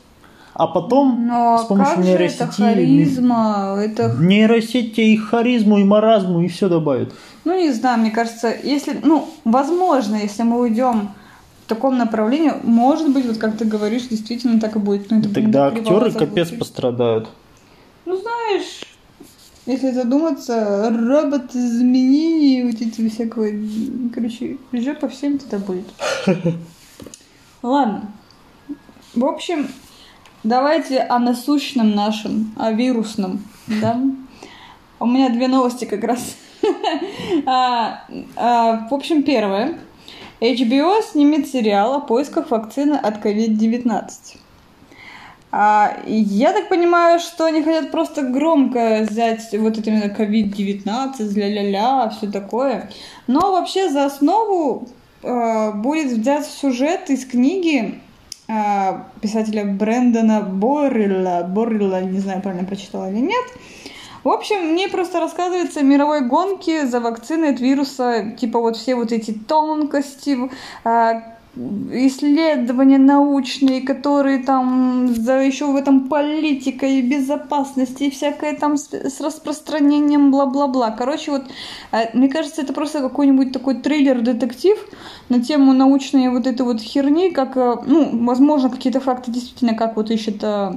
а 0.53 0.67
потом 0.67 1.25
Но 1.25 1.57
с 1.57 1.65
помощью 1.65 1.95
как 1.95 2.05
же 2.05 2.11
это 2.11 2.19
нейросети 2.19 2.61
харизма, 2.61 3.77
это 3.83 4.15
нейросеть 4.19 4.93
тебе 4.95 5.13
и 5.13 5.17
харизму, 5.17 5.79
и 5.79 5.83
маразму, 5.83 6.41
и 6.43 6.47
все 6.47 6.69
добавит. 6.69 7.11
Ну, 7.45 7.59
не 7.59 7.71
знаю, 7.71 7.99
мне 7.99 8.11
кажется, 8.11 8.53
если, 8.63 8.99
ну, 9.03 9.29
возможно, 9.43 10.15
если 10.15 10.43
мы 10.43 10.59
уйдем 10.61 11.09
в 11.65 11.69
таком 11.69 11.97
направлении, 11.97 12.53
может 12.63 13.11
быть, 13.11 13.25
вот 13.25 13.37
как 13.37 13.57
ты 13.57 13.65
говоришь, 13.65 14.07
действительно 14.07 14.59
так 14.59 14.75
и 14.75 14.79
будет. 14.79 15.11
Но 15.11 15.19
это, 15.19 15.33
Тогда 15.33 15.67
актеры 15.67 16.11
капец 16.11 16.47
звучит. 16.47 16.59
пострадают. 16.59 17.29
Ну, 18.05 18.17
знаешь, 18.17 18.81
если 19.65 19.91
задуматься, 19.91 20.89
робот-изменений, 20.89 22.63
вот 22.63 22.81
эти 22.81 23.07
всякого, 23.09 23.47
короче, 24.13 24.57
жопа 24.73 25.07
всем 25.07 25.35
это 25.35 25.57
будет. 25.59 25.85
Ладно. 27.61 28.11
В 29.15 29.25
общем, 29.25 29.67
давайте 30.43 30.99
о 30.99 31.19
насущном 31.19 31.91
нашем, 31.95 32.53
о 32.57 32.71
вирусном, 32.71 33.43
да? 33.67 34.01
У 34.99 35.05
меня 35.05 35.29
две 35.29 35.47
новости 35.47 35.85
как 35.85 36.03
раз. 36.03 36.35
А, 37.45 38.05
а, 38.35 38.87
В 38.89 38.93
общем, 38.93 39.23
первое. 39.23 39.79
HBO 40.39 41.01
снимет 41.01 41.47
сериал 41.47 41.93
о 41.93 41.99
поисках 41.99 42.51
вакцины 42.51 42.95
от 42.95 43.23
COVID-19. 43.23 44.37
А, 45.55 45.97
я 46.07 46.51
так 46.51 46.67
понимаю, 46.67 47.19
что 47.19 47.45
они 47.45 47.61
хотят 47.61 47.91
просто 47.91 48.23
громко 48.23 49.05
взять 49.07 49.53
вот 49.53 49.77
это 49.77 49.89
именно 49.89 50.11
COVID-19, 50.11 51.33
ля-ля-ля, 51.35 52.09
все 52.09 52.31
такое. 52.31 52.89
Но 53.27 53.51
вообще 53.51 53.89
за 53.89 54.05
основу 54.05 54.87
э, 55.21 55.71
будет 55.75 56.11
взят 56.11 56.45
сюжет 56.45 57.11
из 57.11 57.25
книги 57.25 58.01
э, 58.47 58.53
писателя 59.21 59.65
Брэндона 59.65 60.41
Боррелла. 60.41 61.45
Боррелла, 61.47 62.01
не 62.01 62.19
знаю, 62.19 62.41
правильно 62.41 62.65
прочитала 62.65 63.11
или 63.11 63.19
нет. 63.19 63.45
В 64.23 64.29
общем, 64.29 64.71
мне 64.71 64.87
просто 64.87 65.19
рассказывается 65.19 65.81
о 65.81 65.83
мировой 65.83 66.21
гонке 66.21 66.87
за 66.87 67.01
вакциной 67.01 67.53
от 67.53 67.59
вируса, 67.59 68.31
типа 68.39 68.59
вот 68.59 68.77
все 68.77 68.95
вот 68.95 69.11
эти 69.11 69.33
тонкости, 69.33 70.37
а, 70.85 71.33
исследования 71.55 72.97
научные, 72.97 73.81
которые 73.81 74.39
там 74.39 75.13
за 75.13 75.33
еще 75.33 75.65
в 75.65 75.75
этом 75.75 76.07
политика 76.07 76.85
и 76.85 77.01
безопасность 77.01 78.01
и 78.01 78.09
всякое 78.09 78.55
там 78.55 78.77
с, 78.77 78.91
с 78.91 79.21
распространением 79.21 80.31
бла-бла-бла. 80.31 80.91
Короче, 80.91 81.31
вот 81.31 81.43
а, 81.91 82.05
мне 82.13 82.29
кажется, 82.29 82.61
это 82.61 82.73
просто 82.73 83.01
какой-нибудь 83.01 83.51
такой 83.51 83.75
триллер-детектив 83.75 84.77
на 85.29 85.43
тему 85.43 85.73
научной 85.73 86.29
вот 86.29 86.47
этой 86.47 86.61
вот 86.61 86.81
херни, 86.81 87.29
как, 87.29 87.55
э, 87.57 87.75
ну, 87.85 88.25
возможно, 88.25 88.69
какие-то 88.69 88.99
факты 88.99 89.31
действительно, 89.31 89.75
как 89.75 89.95
вот 89.95 90.09
ищет 90.09 90.43
э, 90.43 90.73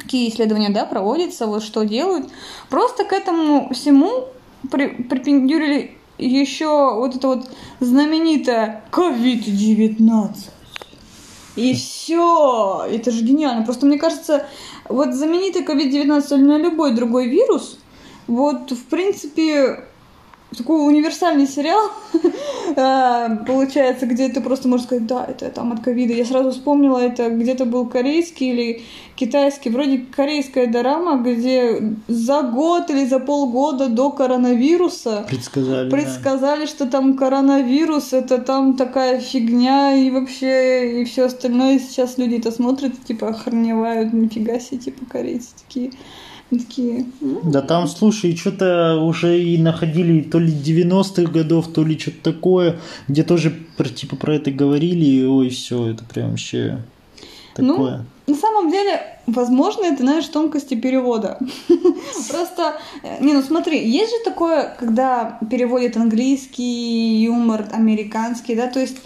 какие 0.00 0.28
исследования, 0.28 0.70
да, 0.70 0.84
проводятся, 0.84 1.46
вот 1.46 1.62
что 1.62 1.84
делают. 1.84 2.28
Просто 2.68 3.04
к 3.04 3.12
этому 3.12 3.72
всему 3.72 4.28
при, 4.70 4.88
припендюрили 4.88 5.96
еще 6.18 6.94
вот 6.94 7.16
это 7.16 7.28
вот 7.28 7.50
знаменитое 7.80 8.84
COVID-19. 8.92 10.34
И 11.56 11.74
все, 11.74 12.86
это 12.88 13.10
же 13.10 13.22
гениально. 13.22 13.64
Просто 13.64 13.86
мне 13.86 13.98
кажется, 13.98 14.46
вот 14.88 15.14
знаменитый 15.14 15.64
COVID-19 15.64 16.36
или 16.36 16.44
на 16.44 16.58
любой 16.58 16.94
другой 16.94 17.28
вирус, 17.28 17.78
вот 18.26 18.70
в 18.70 18.84
принципе 18.86 19.84
такой 20.56 20.86
универсальный 20.86 21.46
сериал 21.46 21.90
а, 22.76 23.36
получается, 23.46 24.06
где 24.06 24.28
ты 24.28 24.40
просто 24.40 24.68
можешь 24.68 24.86
сказать, 24.86 25.06
да, 25.06 25.24
это 25.24 25.48
там 25.50 25.72
от 25.72 25.80
ковида. 25.80 26.12
Я 26.12 26.24
сразу 26.24 26.50
вспомнила, 26.50 26.98
это 26.98 27.30
где-то 27.30 27.64
был 27.66 27.86
корейский 27.86 28.50
или 28.50 28.82
китайский, 29.14 29.70
вроде 29.70 29.98
корейская 29.98 30.66
дорама, 30.66 31.22
где 31.22 31.94
за 32.08 32.42
год 32.42 32.90
или 32.90 33.04
за 33.04 33.20
полгода 33.20 33.88
до 33.88 34.10
коронавируса 34.10 35.26
Предсказали. 35.28 35.88
да. 35.88 35.96
предсказали, 35.96 36.66
что 36.66 36.86
там 36.86 37.16
коронавирус, 37.16 38.12
это 38.12 38.38
там 38.38 38.76
такая 38.76 39.20
фигня 39.20 39.94
и 39.94 40.10
вообще 40.10 41.02
и 41.02 41.04
все 41.04 41.26
остальное. 41.26 41.76
И 41.76 41.78
сейчас 41.78 42.18
люди 42.18 42.36
это 42.36 42.50
смотрят 42.50 42.92
типа 43.04 43.28
охреневают, 43.28 44.12
нифига 44.12 44.58
себе, 44.58 44.78
типа 44.78 45.04
корейцы 45.08 45.50
такие. 45.66 45.92
Такие, 46.50 47.06
«М, 47.22 47.38
Да 47.52 47.62
там, 47.62 47.86
слушай, 47.86 48.36
что-то 48.36 48.96
уже 49.00 49.40
и 49.40 49.56
находили 49.56 50.20
то 50.22 50.40
ли 50.40 50.52
90-х 50.52 51.30
годов, 51.30 51.72
то 51.72 51.84
ли 51.84 51.96
что-то 51.96 52.32
такое, 52.32 52.76
где 53.06 53.22
тоже 53.22 53.54
про, 53.76 53.88
типа 53.88 54.16
про 54.16 54.34
это 54.34 54.50
говорили, 54.50 55.04
и 55.04 55.24
ой, 55.24 55.48
все, 55.50 55.88
это 55.88 56.04
прям 56.04 56.30
вообще 56.30 56.82
Ну, 57.60 57.74
такое. 57.74 58.04
На 58.30 58.36
самом 58.36 58.70
деле, 58.70 59.00
возможно, 59.26 59.86
это, 59.86 60.02
знаешь, 60.04 60.26
тонкости 60.26 60.74
перевода. 60.74 61.38
Просто, 62.30 62.76
э, 63.02 63.24
не, 63.24 63.32
ну 63.32 63.42
смотри, 63.42 63.84
есть 63.84 64.10
же 64.10 64.24
такое, 64.24 64.76
когда 64.78 65.38
переводят 65.50 65.96
английский 65.96 67.24
юмор, 67.24 67.66
американский, 67.72 68.54
да, 68.54 68.68
то 68.68 68.78
есть 68.78 68.98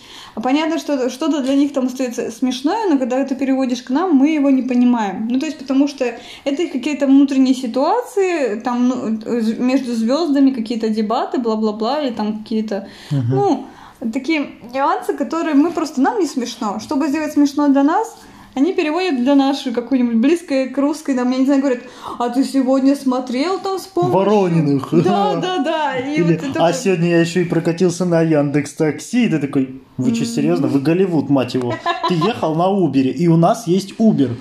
понятно, 0.42 0.78
что 0.78 1.08
что-то 1.08 1.40
для 1.42 1.54
них 1.54 1.72
там 1.72 1.86
остается 1.86 2.30
смешное, 2.30 2.86
но 2.90 2.98
когда 2.98 3.24
ты 3.24 3.34
переводишь 3.34 3.82
к 3.82 3.88
нам, 3.88 4.14
мы 4.14 4.28
его 4.28 4.50
не 4.50 4.62
понимаем. 4.62 5.26
Ну, 5.30 5.38
то 5.40 5.46
есть 5.46 5.58
потому 5.58 5.88
что 5.88 6.04
это 6.44 6.66
какие-то 6.66 7.06
внутренние 7.06 7.54
ситуации, 7.54 8.60
там 8.60 8.88
ну, 8.88 9.18
между 9.58 9.94
звездами 9.94 10.50
какие-то 10.50 10.90
дебаты, 10.90 11.38
бла-бла-бла, 11.38 12.02
или 12.02 12.12
там 12.12 12.38
какие-то, 12.38 12.88
ну, 13.10 13.66
такие 14.12 14.50
нюансы, 14.74 15.14
которые 15.14 15.54
мы 15.54 15.70
просто, 15.70 16.02
нам 16.02 16.20
не 16.20 16.26
смешно. 16.26 16.78
Чтобы 16.80 17.08
сделать 17.08 17.32
смешно 17.32 17.68
для 17.68 17.82
нас, 17.82 18.16
они 18.54 18.72
переводят 18.72 19.16
для 19.22 19.34
нашей 19.34 19.72
какой-нибудь 19.72 20.16
близкой 20.16 20.68
к 20.68 20.78
русской, 20.78 21.14
там, 21.14 21.30
я 21.30 21.38
не 21.38 21.44
знаю, 21.44 21.60
говорят, 21.60 21.82
а 22.18 22.28
ты 22.28 22.44
сегодня 22.44 22.94
смотрел 22.96 23.58
там 23.58 23.78
с 23.78 23.86
помощью... 23.86 24.14
Ворониных. 24.14 24.88
Да, 24.92 25.34
да, 25.36 25.58
да. 25.58 25.96
И 25.98 26.14
Или, 26.14 26.22
вот 26.22 26.32
это 26.50 26.66
а 26.66 26.72
сегодня 26.72 27.10
я 27.10 27.20
еще 27.20 27.42
и 27.42 27.44
прокатился 27.44 28.04
на 28.04 28.22
Яндекс 28.22 28.74
Такси, 28.74 29.26
и 29.26 29.28
ты 29.28 29.38
такой, 29.38 29.82
вы 29.96 30.14
что, 30.14 30.24
серьезно? 30.24 30.68
Вы 30.68 30.80
Голливуд, 30.80 31.28
мать 31.28 31.54
его. 31.54 31.74
Ты 32.08 32.14
ехал 32.14 32.54
на 32.54 32.68
Убере, 32.68 33.10
и 33.10 33.28
у 33.28 33.36
нас 33.36 33.66
есть 33.66 33.94
Убер. 33.98 34.36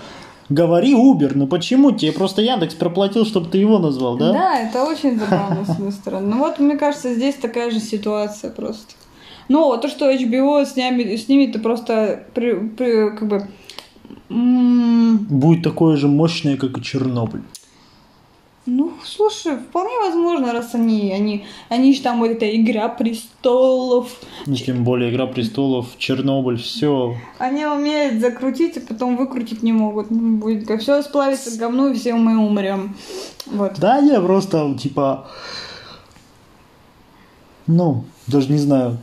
Говори 0.49 0.93
Убер, 0.93 1.35
ну 1.35 1.47
почему? 1.47 1.91
Тебе 1.91 2.11
просто 2.11 2.41
Яндекс 2.41 2.75
проплатил, 2.75 3.25
чтобы 3.25 3.49
ты 3.49 3.57
его 3.57 3.79
назвал, 3.79 4.17
да? 4.17 4.33
Да, 4.33 4.59
это 4.59 4.83
очень 4.83 5.17
забавно, 5.17 5.65
с 5.65 5.69
одной 5.69 5.91
стороны. 5.91 6.27
Ну 6.27 6.37
вот, 6.37 6.59
мне 6.59 6.77
кажется, 6.77 7.13
здесь 7.13 7.35
такая 7.35 7.71
же 7.71 7.79
ситуация 7.79 8.51
просто. 8.51 8.93
Но 9.49 9.75
то, 9.77 9.87
что 9.87 10.11
HBO 10.11 10.65
снимет, 10.65 11.19
снимет 11.21 11.51
это 11.51 11.59
просто 11.59 12.23
при- 12.33 12.67
при- 12.67 13.09
как 13.15 13.27
бы... 13.27 13.47
Будет 14.29 15.63
такое 15.63 15.97
же 15.97 16.07
мощное, 16.07 16.57
как 16.57 16.77
и 16.77 16.81
Чернобыль. 16.81 17.43
Ну, 18.65 18.93
слушай, 19.03 19.57
вполне 19.57 19.99
возможно, 19.99 20.53
раз 20.53 20.73
они, 20.73 21.11
они, 21.11 21.45
они 21.67 21.93
же 21.93 22.01
там 22.01 22.19
вот 22.19 22.31
эта 22.31 22.49
Игра 22.55 22.87
Престолов. 22.87 24.09
Ну, 24.45 24.55
тем 24.55 24.85
более 24.85 25.11
Игра 25.11 25.27
Престолов, 25.27 25.97
Чернобыль, 25.97 26.57
все. 26.57 27.17
Они 27.39 27.65
умеют 27.65 28.21
закрутить, 28.21 28.77
а 28.77 28.81
потом 28.81 29.17
выкрутить 29.17 29.63
не 29.63 29.73
могут. 29.73 30.11
Ну, 30.11 30.37
Будет 30.37 30.81
все 30.81 31.01
сплавится 31.01 31.51
к 31.51 31.59
говну, 31.59 31.89
и 31.89 31.93
все 31.93 32.13
мы 32.13 32.37
умрем. 32.37 32.95
Вот. 33.47 33.73
Да, 33.79 33.97
я 33.97 34.21
просто, 34.21 34.73
типа, 34.79 35.27
ну, 37.67 38.05
даже 38.27 38.49
не 38.49 38.59
знаю, 38.59 38.97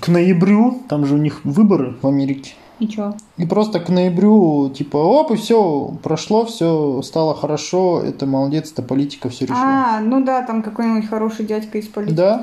к 0.00 0.08
ноябрю, 0.08 0.82
там 0.88 1.06
же 1.06 1.14
у 1.14 1.18
них 1.18 1.44
выборы 1.44 1.94
в 2.02 2.06
Америке. 2.08 2.54
И 2.78 2.88
чё? 2.88 3.14
И 3.38 3.46
просто 3.46 3.80
к 3.80 3.88
ноябрю, 3.88 4.68
типа, 4.68 4.98
оп, 4.98 5.30
и 5.32 5.36
все, 5.36 5.94
прошло, 6.02 6.44
все 6.44 7.00
стало 7.02 7.34
хорошо, 7.34 8.02
это 8.02 8.26
молодец, 8.26 8.70
это 8.72 8.82
политика 8.82 9.30
все 9.30 9.46
решила. 9.46 9.60
А, 9.60 10.00
ну 10.00 10.22
да, 10.22 10.42
там 10.42 10.62
какой-нибудь 10.62 11.08
хороший 11.08 11.46
дядька 11.46 11.78
из 11.78 11.88
политики 11.88 12.16
Да. 12.16 12.42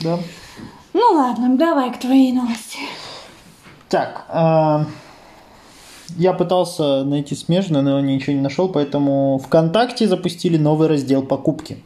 Да. 0.00 0.18
Ну 0.92 1.12
ладно, 1.12 1.56
давай 1.56 1.92
к 1.92 1.98
твоей 1.98 2.32
новости. 2.32 2.78
Так, 3.88 4.24
а, 4.28 4.86
я 6.16 6.32
пытался 6.32 7.04
найти 7.04 7.36
смежную, 7.36 7.84
но 7.84 8.00
ничего 8.00 8.32
не 8.34 8.42
нашел, 8.42 8.68
поэтому 8.68 9.40
ВКонтакте 9.44 10.08
запустили 10.08 10.56
новый 10.56 10.88
раздел 10.88 11.22
покупки. 11.22 11.78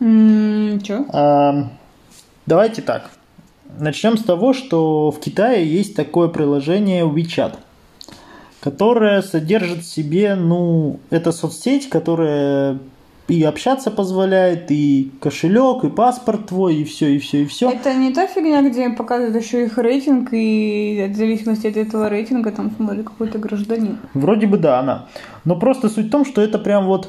М, 0.00 0.80
чё? 0.80 1.04
А, 1.12 1.68
Давайте 2.46 2.80
так. 2.80 3.10
Начнем 3.78 4.16
с 4.16 4.22
того, 4.22 4.52
что 4.52 5.10
в 5.10 5.20
Китае 5.20 5.66
есть 5.66 5.94
такое 5.94 6.28
приложение 6.28 7.04
WeChat, 7.04 7.56
которое 8.60 9.22
содержит 9.22 9.80
в 9.80 9.86
себе, 9.86 10.34
ну, 10.34 10.98
это 11.10 11.32
соцсеть, 11.32 11.88
которая 11.88 12.78
и 13.28 13.42
общаться 13.42 13.90
позволяет, 13.90 14.70
и 14.70 15.10
кошелек, 15.20 15.84
и 15.84 15.88
паспорт 15.88 16.46
твой, 16.46 16.76
и 16.76 16.84
все, 16.84 17.14
и 17.14 17.18
все, 17.18 17.42
и 17.42 17.46
все. 17.46 17.70
Это 17.70 17.92
не 17.94 18.12
та 18.12 18.26
фигня, 18.26 18.62
где 18.62 18.88
показывают 18.90 19.36
еще 19.36 19.64
их 19.64 19.78
рейтинг, 19.78 20.28
и 20.32 21.10
в 21.12 21.16
зависимости 21.16 21.66
от 21.66 21.76
этого 21.76 22.08
рейтинга 22.08 22.52
там 22.52 22.70
смотрит 22.76 23.04
какой-то 23.04 23.38
гражданин. 23.38 23.98
Вроде 24.14 24.46
бы 24.46 24.58
да, 24.58 24.78
она. 24.78 25.06
Но 25.44 25.56
просто 25.56 25.88
суть 25.88 26.06
в 26.06 26.10
том, 26.10 26.24
что 26.24 26.40
это 26.40 26.58
прям 26.58 26.86
вот 26.86 27.08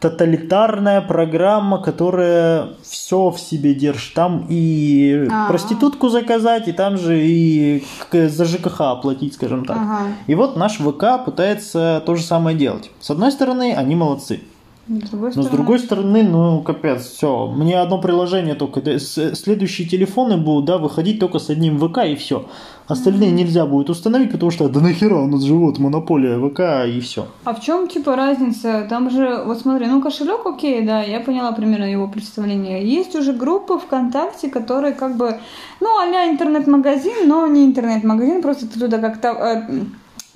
тоталитарная 0.00 1.00
программа, 1.00 1.78
которая 1.82 2.68
все 2.82 3.30
в 3.30 3.38
себе 3.38 3.74
держит. 3.74 4.14
Там 4.14 4.46
и 4.48 5.28
А. 5.30 5.48
проститутку 5.48 6.08
заказать, 6.08 6.68
и 6.68 6.72
там 6.72 6.96
же 6.96 7.20
и 7.20 7.84
за 8.12 8.44
ЖКХ 8.44 8.80
оплатить, 8.80 9.34
скажем 9.34 9.64
так. 9.64 9.76
Ага. 9.76 9.98
И 10.26 10.34
вот 10.34 10.56
наш 10.56 10.78
ВК 10.78 11.24
пытается 11.24 12.02
то 12.06 12.14
же 12.14 12.22
самое 12.22 12.56
делать. 12.56 12.90
С 13.00 13.10
одной 13.10 13.32
стороны, 13.32 13.74
они 13.74 13.96
молодцы. 13.96 14.40
С 14.88 15.10
другой 15.10 15.32
Но 15.34 15.42
с 15.42 15.48
другой 15.48 15.78
стороны, 15.78 16.22
ну 16.22 16.62
капец, 16.62 17.06
все. 17.06 17.46
Мне 17.46 17.78
одно 17.78 18.00
приложение 18.00 18.54
только. 18.54 18.98
Следующие 18.98 19.86
телефоны 19.86 20.38
будут, 20.38 20.64
да, 20.64 20.78
выходить 20.78 21.20
только 21.20 21.38
с 21.38 21.50
одним 21.50 21.78
ВК 21.78 21.98
и 22.06 22.14
все. 22.14 22.46
Остальные 22.86 23.32
нельзя 23.32 23.66
будет 23.66 23.90
установить, 23.90 24.32
потому 24.32 24.50
что 24.50 24.70
да 24.70 24.80
нахера 24.80 25.16
у 25.16 25.26
нас 25.26 25.42
живут 25.42 25.78
монополия 25.78 26.38
ВК 26.38 26.88
и 26.88 27.00
все. 27.00 27.26
А 27.44 27.52
в 27.52 27.60
чем 27.60 27.86
типа 27.86 28.16
разница? 28.16 28.86
Там 28.88 29.10
же, 29.10 29.42
вот 29.44 29.58
смотри, 29.58 29.86
ну 29.86 30.00
кошелек, 30.00 30.46
окей, 30.46 30.80
да, 30.86 31.02
я 31.02 31.20
поняла 31.20 31.52
примерно 31.52 31.84
его 31.84 32.08
представление. 32.08 32.82
Есть 32.90 33.14
уже 33.14 33.34
группы 33.34 33.78
ВКонтакте, 33.78 34.48
которые 34.48 34.94
как 34.94 35.18
бы, 35.18 35.38
ну, 35.80 35.98
а 35.98 36.06
интернет-магазин, 36.30 37.28
но 37.28 37.46
не 37.46 37.66
интернет-магазин, 37.66 38.40
просто 38.40 38.66
ты 38.66 38.80
туда 38.80 38.96
как-то 38.96 39.28
э, 39.28 39.84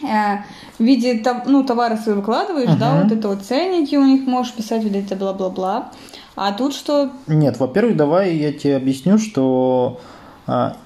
в 0.03 0.83
виде 0.83 1.23
ну, 1.47 1.65
товары 1.65 1.97
свои 1.97 2.15
выкладываешь, 2.15 2.75
да, 2.75 2.91
Мгм. 2.95 3.03
вот 3.09 3.13
это 3.19 3.29
вот 3.29 3.43
ценники 3.43 3.97
у 3.97 4.05
них 4.05 4.27
можешь 4.27 4.53
писать, 4.53 4.83
вот 4.85 4.95
это 4.95 5.17
бла-бла-бла. 5.17 5.91
А 6.37 6.53
тут 6.53 6.75
что? 6.75 7.11
Нет, 7.27 7.59
во-первых, 7.61 7.97
давай 7.97 8.35
я 8.37 8.53
тебе 8.53 8.77
объясню, 8.77 9.19
что 9.19 10.01
а, 10.47 10.77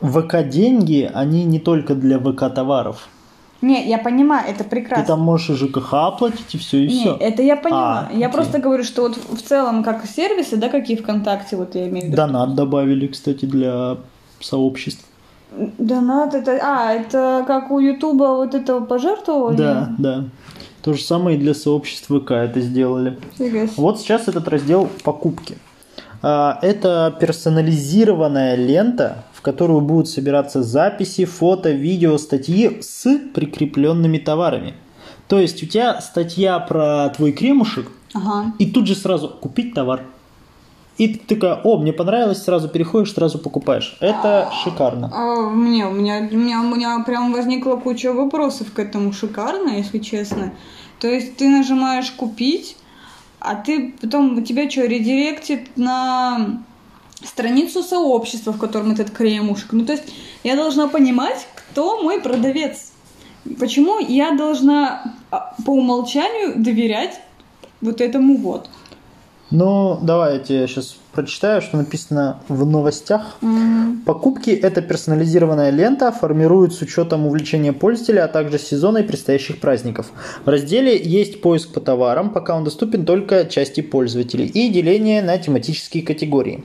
ВК 0.00 0.42
деньги, 0.48 1.10
они 1.12 1.44
не 1.44 1.58
только 1.58 1.94
для 1.94 2.18
ВК 2.18 2.52
товаров. 2.54 3.08
Не, 3.62 3.88
я 3.88 3.98
понимаю, 3.98 4.44
это 4.48 4.64
прекрасно. 4.64 5.02
Ты 5.02 5.08
там 5.08 5.20
можешь 5.20 5.50
и 5.50 5.54
ЖКХ 5.54 5.94
оплатить, 5.94 6.54
и 6.54 6.58
все, 6.58 6.84
и 6.84 6.88
Не, 6.88 7.00
все. 7.00 7.16
это 7.18 7.42
я 7.42 7.56
поняла. 7.56 8.08
А, 8.10 8.12
я 8.12 8.26
окей. 8.26 8.32
просто 8.32 8.58
говорю, 8.58 8.84
что 8.84 9.02
вот 9.02 9.16
в 9.16 9.42
целом 9.42 9.82
как 9.82 10.04
сервисы, 10.06 10.56
да, 10.56 10.68
какие 10.68 10.96
ВКонтакте, 10.96 11.56
вот 11.56 11.74
я 11.74 11.88
имею 11.88 12.04
в 12.04 12.08
виду. 12.08 12.16
Донат 12.16 12.54
добавили, 12.54 13.06
кстати, 13.06 13.46
для 13.46 13.96
сообществ. 14.40 15.04
Донат 15.78 16.34
это... 16.34 16.58
А, 16.62 16.92
это 16.92 17.44
как 17.46 17.70
у 17.70 17.78
Ютуба 17.78 18.34
вот 18.36 18.54
этого 18.54 18.84
пожертвования? 18.84 19.56
Да, 19.56 19.94
да. 19.98 20.24
То 20.82 20.92
же 20.92 21.02
самое 21.02 21.36
и 21.36 21.40
для 21.40 21.54
сообществ 21.54 22.06
ВК 22.08 22.30
это 22.32 22.60
сделали. 22.60 23.18
Вот 23.76 23.98
сейчас 24.00 24.28
этот 24.28 24.46
раздел 24.48 24.88
покупки. 25.04 25.56
А, 26.22 26.58
Это 26.62 27.16
персонализированная 27.20 28.54
лента, 28.56 29.24
в 29.32 29.42
которую 29.42 29.80
будут 29.80 30.08
собираться 30.08 30.62
записи, 30.62 31.24
фото, 31.24 31.70
видео, 31.70 32.18
статьи 32.18 32.78
с 32.80 33.18
прикрепленными 33.34 34.18
товарами. 34.18 34.74
То 35.28 35.38
есть 35.40 35.62
у 35.62 35.66
тебя 35.66 36.00
статья 36.00 36.58
про 36.60 37.08
твой 37.10 37.32
кремушек, 37.32 37.90
Ага. 38.14 38.52
и 38.58 38.66
тут 38.70 38.86
же 38.86 38.94
сразу 38.94 39.28
купить 39.28 39.74
товар. 39.74 40.02
И 40.98 41.08
ты 41.08 41.34
такая, 41.34 41.60
о, 41.62 41.78
мне 41.78 41.92
понравилось, 41.92 42.42
сразу 42.42 42.68
переходишь, 42.68 43.12
сразу 43.12 43.38
покупаешь. 43.38 43.96
Это 44.00 44.50
шикарно. 44.64 45.10
А, 45.12 45.50
мне, 45.50 45.86
у 45.86 45.90
меня, 45.90 46.26
у 46.30 46.36
меня, 46.36 46.60
у 46.60 46.74
меня 46.74 46.98
прям 47.04 47.32
возникла 47.32 47.76
куча 47.76 48.12
вопросов 48.12 48.72
к 48.72 48.78
этому 48.78 49.12
шикарно, 49.12 49.70
если 49.76 49.98
честно. 49.98 50.54
То 50.98 51.08
есть 51.08 51.36
ты 51.36 51.48
нажимаешь 51.48 52.10
купить, 52.12 52.76
а 53.40 53.56
ты 53.56 53.94
потом 54.00 54.38
у 54.38 54.40
тебя 54.40 54.70
что, 54.70 54.86
редиректит 54.86 55.76
на 55.76 56.62
страницу 57.22 57.82
сообщества, 57.82 58.52
в 58.52 58.58
котором 58.58 58.92
этот 58.92 59.10
кремушек. 59.10 59.72
Ну, 59.72 59.84
то 59.84 59.92
есть 59.92 60.04
я 60.44 60.56
должна 60.56 60.88
понимать, 60.88 61.46
кто 61.54 62.02
мой 62.02 62.20
продавец. 62.20 62.92
Почему 63.58 63.98
я 63.98 64.32
должна 64.32 65.14
а, 65.30 65.54
по 65.64 65.70
умолчанию 65.70 66.54
доверять 66.56 67.20
вот 67.80 68.00
этому 68.00 68.36
вот. 68.36 68.68
Ну, 69.50 69.98
давай 70.02 70.34
я 70.34 70.38
тебе 70.40 70.66
сейчас 70.66 70.96
прочитаю, 71.12 71.62
что 71.62 71.76
написано 71.76 72.40
в 72.48 72.66
новостях. 72.66 73.36
Покупки– 74.04 74.50
это 74.62 74.82
персонализированная 74.82 75.70
лента, 75.70 76.10
формирует 76.10 76.72
с 76.72 76.82
учетом 76.82 77.26
увлечения 77.26 77.72
пользователя, 77.72 78.24
а 78.24 78.28
также 78.28 78.58
сезона 78.58 78.98
и 78.98 79.02
предстоящих 79.04 79.60
праздников. 79.60 80.10
В 80.44 80.48
разделе 80.48 81.00
есть 81.00 81.42
поиск 81.42 81.72
по 81.72 81.80
товарам, 81.80 82.30
пока 82.30 82.56
он 82.56 82.64
доступен 82.64 83.04
только 83.04 83.44
части 83.44 83.82
пользователей, 83.82 84.46
и 84.46 84.68
деление 84.68 85.22
на 85.22 85.38
тематические 85.38 86.02
категории. 86.02 86.64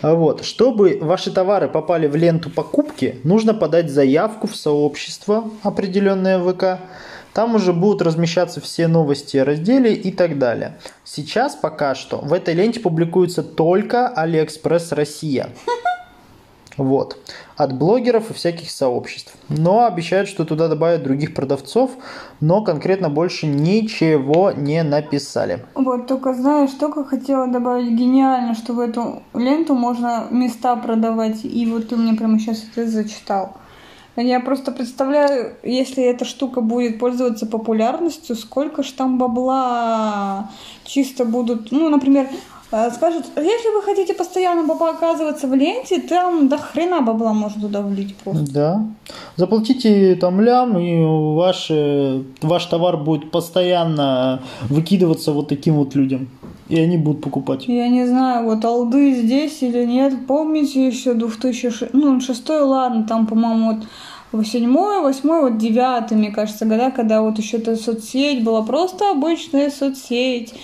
А 0.00 0.14
Вот. 0.14 0.44
Чтобы 0.44 0.98
ваши 1.00 1.30
товары 1.30 1.68
попали 1.68 2.06
в 2.06 2.16
ленту 2.16 2.50
покупки, 2.50 3.16
нужно 3.24 3.54
подать 3.54 3.90
заявку 3.90 4.46
в 4.46 4.56
сообщество, 4.56 5.50
определенное 5.62 6.38
ВК. 6.38 6.80
Там 7.36 7.54
уже 7.54 7.74
будут 7.74 8.00
размещаться 8.00 8.62
все 8.62 8.88
новости 8.88 9.36
о 9.36 9.44
разделе 9.44 9.92
и 9.92 10.10
так 10.10 10.38
далее. 10.38 10.78
Сейчас 11.04 11.54
пока 11.54 11.94
что 11.94 12.16
в 12.16 12.32
этой 12.32 12.54
ленте 12.54 12.80
публикуется 12.80 13.42
только 13.42 14.08
Алиэкспресс 14.08 14.92
Россия. 14.92 15.50
Вот. 16.78 17.18
От 17.58 17.76
блогеров 17.76 18.30
и 18.30 18.32
всяких 18.32 18.70
сообществ. 18.70 19.34
Но 19.50 19.84
обещают, 19.84 20.30
что 20.30 20.46
туда 20.46 20.68
добавят 20.68 21.02
других 21.02 21.34
продавцов, 21.34 21.90
но 22.40 22.64
конкретно 22.64 23.10
больше 23.10 23.46
ничего 23.46 24.52
не 24.52 24.82
написали. 24.82 25.62
Вот, 25.74 26.06
только 26.06 26.32
знаешь, 26.32 26.70
только 26.70 27.04
хотела 27.04 27.48
добавить 27.48 27.92
гениально, 27.92 28.54
что 28.54 28.72
в 28.72 28.80
эту 28.80 29.22
ленту 29.34 29.74
можно 29.74 30.26
места 30.30 30.74
продавать. 30.76 31.44
И 31.44 31.70
вот 31.70 31.90
ты 31.90 31.96
мне 31.96 32.16
прямо 32.16 32.38
сейчас 32.38 32.64
это 32.74 32.88
зачитал. 32.88 33.58
Я 34.16 34.40
просто 34.40 34.72
представляю, 34.72 35.56
если 35.62 36.02
эта 36.02 36.24
штука 36.24 36.60
будет 36.62 36.98
пользоваться 36.98 37.46
популярностью, 37.46 38.34
сколько 38.34 38.82
ж 38.82 38.90
там 38.92 39.18
бабла 39.18 40.50
чисто 40.84 41.24
будут, 41.26 41.70
ну, 41.70 41.90
например, 41.90 42.28
э, 42.72 42.90
скажут, 42.92 43.26
если 43.36 43.76
вы 43.76 43.82
хотите 43.82 44.14
постоянно 44.14 44.66
показываться 44.66 45.46
в 45.46 45.54
ленте, 45.54 46.00
там 46.00 46.48
до 46.48 46.56
хрена 46.56 47.02
бабла 47.02 47.34
можно 47.34 47.60
туда 47.60 47.82
влить 47.82 48.16
просто. 48.16 48.52
Да. 48.52 48.86
Заплатите 49.36 50.14
там 50.14 50.40
лям, 50.40 50.78
и 50.78 51.04
ваш, 51.36 51.70
ваш 52.40 52.66
товар 52.66 52.96
будет 52.96 53.30
постоянно 53.30 54.42
выкидываться 54.70 55.32
вот 55.32 55.48
таким 55.48 55.74
вот 55.74 55.94
людям. 55.94 56.28
И 56.68 56.78
они 56.78 56.96
будут 56.96 57.22
покупать. 57.22 57.68
Я 57.68 57.88
не 57.88 58.06
знаю, 58.06 58.44
вот 58.44 58.64
алды 58.64 59.14
здесь 59.14 59.62
или 59.62 59.84
нет. 59.84 60.26
Помните 60.26 60.86
еще 60.86 61.14
2006, 61.14 61.92
ну, 61.92 62.20
шестой, 62.20 62.62
ладно, 62.62 63.04
там, 63.04 63.26
по-моему, 63.26 63.82
вот 64.32 64.46
седьмой, 64.46 65.00
восьмой, 65.00 65.42
вот 65.42 65.58
девятый, 65.58 66.16
мне 66.16 66.30
кажется, 66.30 66.66
года, 66.66 66.90
когда 66.90 67.22
вот 67.22 67.38
еще 67.38 67.58
эта 67.58 67.76
соцсеть 67.76 68.42
была 68.42 68.62
просто 68.62 69.10
обычная 69.10 69.70
соцсеть. 69.70 70.54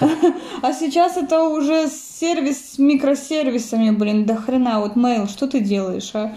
А 0.62 0.72
сейчас 0.72 1.16
это 1.16 1.42
уже 1.42 1.88
сервис 1.88 2.74
с 2.74 2.78
микросервисами, 2.78 3.90
блин, 3.90 4.24
до 4.24 4.36
хрена. 4.36 4.80
Вот 4.80 4.96
mail, 4.96 5.28
что 5.28 5.48
ты 5.48 5.60
делаешь, 5.60 6.10
а? 6.14 6.36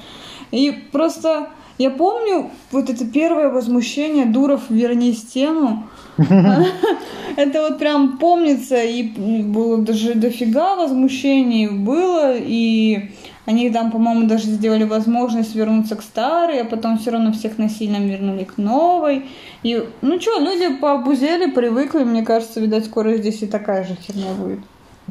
И 0.52 0.72
просто 0.92 1.50
Я 1.78 1.90
помню 1.90 2.52
вот 2.72 2.90
это 2.90 3.06
первое 3.06 3.50
возмущение 3.50 4.26
Дуров 4.26 4.70
«Верни 4.70 5.14
стену». 5.14 5.88
Это 7.36 7.62
вот 7.62 7.80
прям 7.80 8.18
помнится, 8.18 8.82
и 8.82 9.04
было 9.04 9.80
даже 9.80 10.16
дофига 10.16 10.78
возмущений 10.78 11.68
было, 11.68 12.34
и 12.34 13.12
они 13.46 13.70
там, 13.70 13.92
по-моему, 13.92 14.28
даже 14.28 14.46
сделали 14.46 14.86
возможность 14.86 15.54
вернуться 15.54 15.98
к 15.98 16.02
старой, 16.02 16.62
а 16.62 16.66
потом 16.66 16.98
все 16.98 17.12
равно 17.12 17.34
всех 17.34 17.58
насильно 17.58 17.98
вернули 17.98 18.46
к 18.46 18.58
новой. 18.58 19.26
И, 19.64 19.84
ну 20.02 20.22
что, 20.22 20.40
люди 20.40 20.76
пообузели, 20.78 21.52
привыкли, 21.52 22.04
мне 22.04 22.24
кажется, 22.24 22.62
видать, 22.62 22.86
скоро 22.86 23.18
здесь 23.18 23.42
и 23.44 23.48
такая 23.48 23.84
же 23.84 23.96
херня 23.96 24.34
будет. 24.34 24.60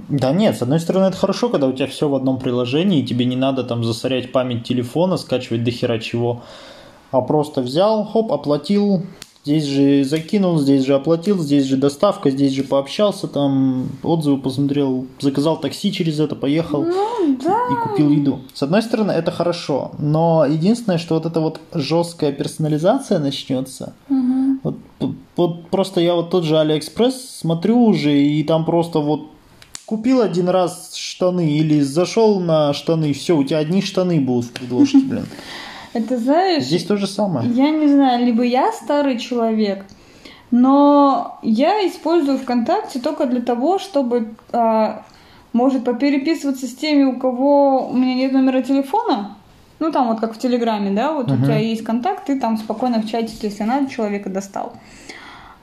Да 0.09 0.33
нет, 0.33 0.57
с 0.57 0.63
одной 0.63 0.81
стороны 0.81 1.07
это 1.07 1.17
хорошо, 1.17 1.49
когда 1.49 1.67
у 1.67 1.73
тебя 1.73 1.87
все 1.87 2.09
в 2.09 2.15
одном 2.15 2.39
приложении, 2.39 3.01
и 3.01 3.07
тебе 3.07 3.25
не 3.27 3.37
надо 3.37 3.63
там 3.65 3.85
засорять 3.85 4.33
память 4.33 4.65
телефона, 4.65 5.17
скачивать 5.17 5.63
до 5.63 5.71
хера 5.71 5.99
чего, 5.99 6.43
а 7.11 7.21
просто 7.21 7.63
взял, 7.63 8.05
хоп, 8.05 8.33
оплатил, 8.33 9.03
здесь 9.45 9.65
же 9.65 10.05
закинул, 10.05 10.59
здесь 10.59 10.85
же 10.85 10.95
оплатил, 10.95 11.39
здесь 11.39 11.65
же 11.67 11.77
доставка, 11.77 12.31
здесь 12.31 12.53
же 12.53 12.65
пообщался, 12.65 13.29
там 13.29 13.89
отзывы 14.03 14.39
посмотрел, 14.39 15.07
заказал 15.21 15.61
такси 15.61 15.93
через 15.93 16.19
это, 16.19 16.35
поехал 16.35 16.83
ну, 16.83 17.37
да. 17.45 17.57
и 17.71 17.89
купил 17.89 18.11
еду. 18.11 18.41
С 18.53 18.65
одной 18.65 18.83
стороны 18.83 19.13
это 19.13 19.31
хорошо, 19.31 19.93
но 19.99 20.45
единственное, 20.45 20.99
что 20.99 21.15
вот 21.15 21.27
эта 21.27 21.39
вот 21.39 21.61
жесткая 21.73 22.33
персонализация 22.33 23.21
начнется. 23.21 23.95
Угу. 24.09 24.59
Вот, 24.65 24.77
вот 25.37 25.69
просто 25.69 26.01
я 26.01 26.15
вот 26.15 26.31
тот 26.31 26.45
же 26.45 26.59
Алиэкспресс 26.59 27.39
смотрю 27.39 27.81
уже, 27.85 28.19
и 28.19 28.43
там 28.43 28.65
просто 28.65 28.99
вот 28.99 29.34
купил 29.95 30.23
один 30.23 30.49
раз 30.49 30.97
штаны 30.97 31.53
или 31.53 31.81
зашел 31.81 32.41
на 32.41 32.73
штаны, 32.73 33.13
все, 33.13 33.37
у 33.37 33.45
тебя 33.45 33.59
одни 33.59 33.81
штаны 33.81 34.21
будут 34.21 34.47
в 34.47 34.53
предложке, 34.53 34.99
блин. 35.05 35.27
Это 35.93 36.19
знаешь... 36.19 36.65
Здесь 36.65 36.85
то 36.85 36.97
же 36.97 37.07
самое. 37.07 37.49
Я 37.51 37.71
не 37.71 37.87
знаю, 37.87 38.27
либо 38.27 38.43
я 38.43 38.73
старый 38.73 39.19
человек, 39.19 39.85
но 40.51 41.39
я 41.43 41.87
использую 41.87 42.39
ВКонтакте 42.39 42.99
только 42.99 43.27
для 43.27 43.41
того, 43.41 43.79
чтобы, 43.79 44.35
а, 44.53 45.05
может, 45.53 45.85
попереписываться 45.85 46.67
с 46.67 46.75
теми, 46.75 47.05
у 47.05 47.17
кого 47.21 47.87
у 47.87 47.93
меня 47.93 48.15
нет 48.15 48.33
номера 48.33 48.63
телефона. 48.63 49.37
Ну, 49.79 49.93
там 49.93 50.09
вот 50.09 50.19
как 50.19 50.35
в 50.35 50.39
Телеграме, 50.39 50.91
да, 50.91 51.13
вот 51.13 51.29
uh-huh. 51.29 51.41
у 51.41 51.45
тебя 51.45 51.59
есть 51.59 51.85
контакт, 51.85 52.27
ты 52.27 52.41
там 52.41 52.57
спокойно 52.57 53.01
в 53.01 53.07
чате, 53.09 53.33
если 53.43 53.63
надо, 53.63 53.89
человека 53.89 54.31
достал. 54.31 54.73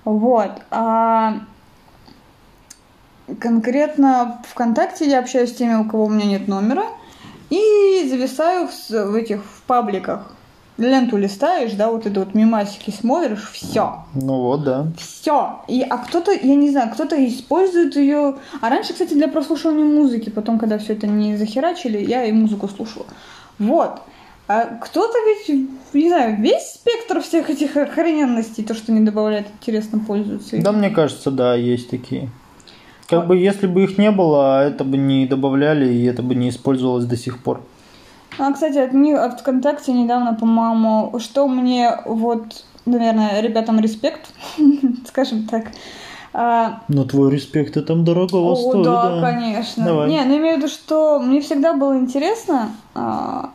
Вот. 0.06 0.52
А 0.70 1.42
конкретно 3.40 4.42
ВКонтакте 4.50 5.10
я 5.10 5.20
общаюсь 5.20 5.52
с 5.52 5.56
теми, 5.56 5.76
у 5.76 5.86
кого 5.86 6.06
у 6.06 6.10
меня 6.10 6.26
нет 6.26 6.48
номера, 6.48 6.86
и 7.50 8.08
зависаю 8.10 8.68
в, 8.68 9.16
этих 9.16 9.44
в 9.44 9.62
пабликах. 9.68 10.34
Ленту 10.78 11.18
листаешь, 11.18 11.74
да, 11.74 11.92
вот 11.92 12.08
это 12.08 12.22
вот 12.22 12.34
мимасики 12.34 12.92
смотришь, 12.92 13.52
все. 13.52 14.06
Ну 14.16 14.42
вот, 14.42 14.64
да. 14.64 14.88
Все. 14.98 15.62
И, 15.68 15.82
а 15.82 15.98
кто-то, 15.98 16.32
я 16.32 16.56
не 16.56 16.72
знаю, 16.72 16.92
кто-то 16.92 17.16
использует 17.28 17.96
ее. 17.96 18.38
А 18.62 18.70
раньше, 18.70 18.94
кстати, 18.94 19.14
для 19.14 19.28
прослушивания 19.28 19.86
музыки, 19.86 20.30
потом, 20.30 20.58
когда 20.58 20.80
все 20.80 20.94
это 20.94 21.08
не 21.08 21.38
захерачили, 21.38 22.00
я 22.00 22.26
и 22.26 22.32
музыку 22.32 22.68
слушала. 22.68 23.06
Вот. 23.60 24.02
А 24.48 24.66
кто-то 24.82 25.14
ведь, 25.28 25.70
не 25.94 26.10
знаю, 26.10 26.42
весь 26.42 26.74
спектр 26.74 27.22
всех 27.22 27.50
этих 27.50 27.78
охрененностей, 27.78 28.64
то, 28.64 28.74
что 28.74 28.92
не 28.92 29.02
добавляет, 29.02 29.48
интересно 29.60 30.00
пользуется. 30.00 30.58
Да, 30.62 30.72
мне 30.72 30.90
кажется, 30.90 31.32
да, 31.32 31.54
есть 31.54 31.90
такие. 31.90 32.30
Как 33.12 33.28
бы 33.28 33.38
если 33.38 33.68
бы 33.68 33.84
их 33.84 33.98
не 33.98 34.12
было, 34.12 34.66
это 34.66 34.84
бы 34.84 34.98
не 34.98 35.26
добавляли, 35.26 35.94
и 35.94 36.06
это 36.06 36.24
бы 36.24 36.34
не 36.36 36.50
использовалось 36.50 37.06
до 37.06 37.18
сих 37.18 37.44
пор. 37.44 37.62
А, 38.40 38.52
кстати, 38.54 38.78
от, 38.78 38.94
от 38.94 39.42
ВКонтакте 39.42 39.92
недавно, 39.92 40.34
по-моему, 40.34 41.20
что 41.20 41.48
мне 41.48 41.92
вот, 42.06 42.66
наверное, 42.86 43.42
ребятам 43.42 43.80
респект, 43.80 44.22
скажем 45.08 45.48
так. 45.48 45.66
А... 46.34 46.82
Но 46.88 47.04
твой 47.04 47.30
респект 47.32 47.72
это 47.72 47.88
там 47.88 48.06
дорого 48.06 48.56
стоит. 48.56 48.86
Да, 48.86 49.20
да, 49.20 49.22
конечно. 49.22 49.86
Давай. 49.86 50.10
Не, 50.10 50.24
ну 50.24 50.38
имею 50.38 50.56
в 50.56 50.58
виду, 50.60 50.68
что 50.70 51.20
мне 51.20 51.42
всегда 51.42 51.74
было 51.74 51.98
интересно, 51.98 52.70
а, 52.96 53.50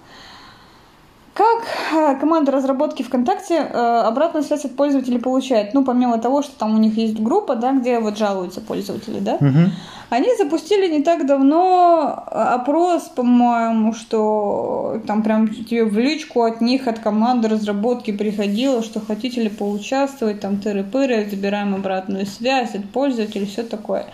как 1.36 1.64
э, 1.92 2.18
команда 2.18 2.50
разработки 2.50 3.02
ВКонтакте 3.02 3.56
э, 3.56 4.02
обратную 4.06 4.42
связь 4.42 4.64
от 4.64 4.74
пользователей 4.74 5.18
получает? 5.18 5.74
Ну, 5.74 5.84
помимо 5.84 6.18
того, 6.18 6.42
что 6.42 6.58
там 6.58 6.74
у 6.74 6.78
них 6.78 6.96
есть 6.96 7.20
группа, 7.20 7.56
да, 7.56 7.72
где 7.72 8.00
вот 8.00 8.16
жалуются 8.16 8.62
пользователи, 8.62 9.20
да? 9.20 9.34
Угу. 9.34 9.70
Они 10.08 10.28
запустили 10.38 10.88
не 10.88 11.02
так 11.02 11.26
давно 11.26 12.24
э, 12.30 12.34
опрос, 12.34 13.02
по-моему, 13.14 13.92
что 13.92 15.02
там 15.06 15.22
прям 15.22 15.48
тебе 15.48 15.84
в 15.84 15.98
личку 15.98 16.42
от 16.42 16.62
них, 16.62 16.88
от 16.88 17.00
команды 17.00 17.48
разработки 17.48 18.12
приходило, 18.12 18.82
что 18.82 19.00
хотите 19.00 19.42
ли 19.42 19.50
поучаствовать, 19.50 20.40
там 20.40 20.54
тыры-пыры, 20.54 21.28
забираем 21.28 21.74
обратную 21.74 22.24
связь 22.24 22.74
от 22.74 22.88
пользователей, 22.88 23.44
все 23.44 23.62
такое. 23.62 24.06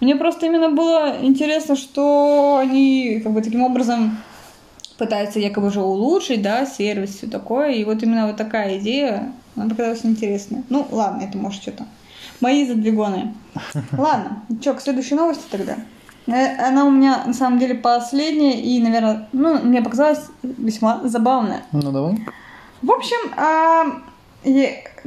Мне 0.00 0.16
просто 0.16 0.46
именно 0.46 0.70
было 0.70 1.14
интересно, 1.22 1.76
что 1.76 2.58
они 2.60 3.20
как 3.22 3.32
бы 3.32 3.42
таким 3.42 3.62
образом 3.62 4.18
пытается 4.98 5.38
якобы 5.40 5.70
же 5.70 5.80
улучшить, 5.80 6.42
да, 6.42 6.66
сервис, 6.66 7.16
все 7.16 7.26
такое. 7.26 7.72
И 7.72 7.84
вот 7.84 8.02
именно 8.02 8.26
вот 8.26 8.36
такая 8.36 8.78
идея, 8.78 9.32
она 9.56 9.68
показалась 9.68 10.04
интересной. 10.04 10.62
Ну, 10.68 10.86
ладно, 10.90 11.22
это 11.22 11.38
может 11.38 11.62
что-то. 11.62 11.86
Мои 12.40 12.66
задвигоны. 12.66 13.34
Ладно, 13.96 14.42
что, 14.60 14.74
к 14.74 14.80
следующей 14.80 15.14
новости 15.14 15.44
тогда. 15.50 15.76
Э, 16.26 16.68
она 16.68 16.84
у 16.84 16.90
меня, 16.90 17.22
на 17.26 17.32
самом 17.32 17.58
деле, 17.58 17.74
последняя 17.74 18.60
и, 18.60 18.80
наверное, 18.82 19.28
ну, 19.32 19.58
мне 19.62 19.82
показалась 19.82 20.26
весьма 20.42 21.00
забавная. 21.04 21.62
Ну, 21.72 21.92
давай. 21.92 22.26
В 22.82 22.90
общем, 22.90 23.32
а, 23.36 24.02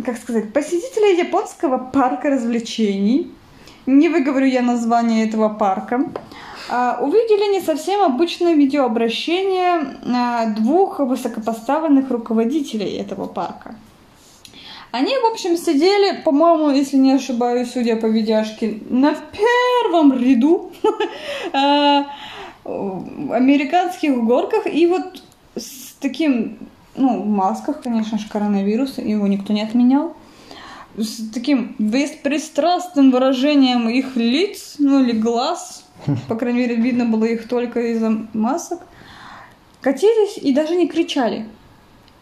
как 0.03 0.17
сказать, 0.17 0.53
посетители 0.53 1.19
японского 1.19 1.77
парка 1.77 2.29
развлечений, 2.29 3.31
не 3.85 4.09
выговорю 4.09 4.47
я 4.47 4.61
название 4.61 5.27
этого 5.27 5.49
парка, 5.49 6.05
увидели 6.69 7.53
не 7.53 7.61
совсем 7.61 8.01
обычное 8.01 8.53
видеообращение 8.53 9.97
а, 10.05 10.47
двух 10.47 10.99
высокопоставленных 10.99 12.09
руководителей 12.09 12.97
этого 12.97 13.27
парка. 13.27 13.75
Они, 14.91 15.13
в 15.17 15.25
общем, 15.31 15.57
сидели, 15.57 16.21
по-моему, 16.23 16.71
если 16.71 16.97
не 16.97 17.11
ошибаюсь, 17.11 17.71
судя 17.71 17.97
по 17.97 18.05
видяшке, 18.05 18.79
на 18.89 19.15
первом 19.15 20.13
ряду 20.17 20.71
а, 21.53 22.05
американских 22.65 24.17
горках 24.23 24.65
и 24.65 24.87
вот 24.87 25.21
с 25.55 25.93
таким, 25.99 26.57
ну, 26.95 27.21
в 27.21 27.27
масках, 27.27 27.81
конечно 27.81 28.17
же, 28.17 28.27
коронавирус, 28.29 28.97
его 28.97 29.27
никто 29.27 29.53
не 29.53 29.61
отменял, 29.61 30.15
с 30.97 31.29
таким 31.31 31.75
беспристрастным 31.77 33.11
выражением 33.11 33.87
их 33.89 34.15
лиц, 34.15 34.75
ну 34.79 35.03
или 35.03 35.11
глаз, 35.11 35.76
по 36.27 36.35
крайней 36.35 36.59
мере, 36.59 36.75
видно 36.75 37.05
было 37.05 37.25
их 37.25 37.47
только 37.47 37.79
из-за 37.91 38.27
масок, 38.33 38.79
катились 39.81 40.37
и 40.37 40.53
даже 40.53 40.75
не 40.75 40.87
кричали. 40.87 41.47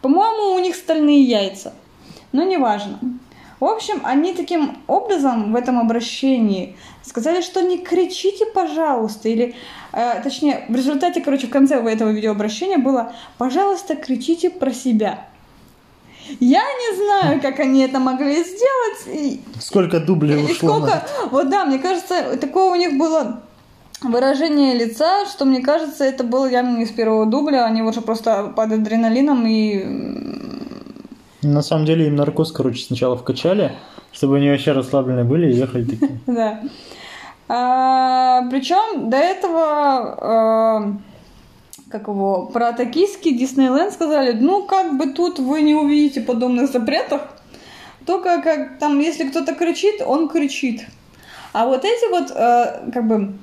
По-моему, 0.01 0.55
у 0.55 0.59
них 0.59 0.75
стальные 0.75 1.23
яйца, 1.23 1.73
но 2.31 2.43
неважно. 2.43 2.99
В 3.59 3.65
общем, 3.65 4.01
они 4.03 4.33
таким 4.33 4.77
образом 4.87 5.53
в 5.53 5.55
этом 5.55 5.79
обращении 5.79 6.75
сказали, 7.03 7.41
что 7.41 7.61
не 7.61 7.77
кричите, 7.77 8.45
пожалуйста, 8.45 9.29
или, 9.29 9.55
э, 9.93 10.21
точнее, 10.21 10.65
в 10.67 10.75
результате, 10.75 11.21
короче, 11.21 11.47
в 11.47 11.51
конце 11.51 11.75
этого 11.75 12.09
видеообращения 12.09 12.77
было, 12.77 13.13
пожалуйста, 13.37 13.95
кричите 13.95 14.49
про 14.49 14.71
себя. 14.71 15.25
Я 16.39 16.63
не 16.63 16.95
знаю, 16.97 17.41
как 17.41 17.59
они 17.59 17.81
это 17.81 17.99
могли 17.99 18.43
сделать. 18.43 19.39
Сколько 19.59 19.99
дублей 19.99 20.43
ушло? 20.43 20.79
Сколько... 20.79 21.07
Вот 21.31 21.49
да, 21.49 21.65
мне 21.65 21.79
кажется, 21.79 22.37
такое 22.37 22.71
у 22.71 22.75
них 22.75 22.97
было 22.97 23.41
выражение 24.01 24.73
лица, 24.73 25.25
что 25.25 25.45
мне 25.45 25.61
кажется, 25.61 26.03
это 26.03 26.23
было 26.23 26.45
явно 26.45 26.77
не 26.77 26.85
с 26.85 26.91
первого 26.91 27.25
дубля, 27.25 27.65
они 27.65 27.81
уже 27.81 28.01
просто 28.01 28.53
под 28.55 28.71
адреналином 28.71 29.45
и... 29.47 29.83
На 31.41 31.61
самом 31.61 31.85
деле 31.85 32.07
им 32.07 32.15
наркоз, 32.15 32.51
короче, 32.51 32.83
сначала 32.83 33.15
вкачали, 33.15 33.73
чтобы 34.11 34.37
они 34.37 34.49
вообще 34.49 34.71
расслабленные 34.71 35.25
были 35.25 35.51
и 35.51 35.55
ехали 35.55 35.85
такие. 35.85 36.19
Да. 36.25 36.61
А, 37.47 38.49
причем 38.49 39.09
до 39.09 39.17
этого, 39.17 40.17
а, 40.19 40.93
как 41.91 42.07
его, 42.07 42.47
про 42.47 42.73
токийский 42.73 43.37
Диснейленд 43.37 43.93
сказали, 43.93 44.31
ну 44.31 44.63
как 44.63 44.97
бы 44.97 45.11
тут 45.11 45.37
вы 45.37 45.61
не 45.61 45.75
увидите 45.75 46.21
подобных 46.21 46.71
запретов, 46.71 47.21
только 48.07 48.41
как 48.41 48.79
там, 48.79 48.99
если 48.99 49.29
кто-то 49.29 49.53
кричит, 49.53 50.01
он 50.05 50.27
кричит. 50.27 50.87
А 51.53 51.67
вот 51.67 51.85
эти 51.85 52.09
вот, 52.09 52.31
а, 52.31 52.89
как 52.91 53.07
бы, 53.07 53.35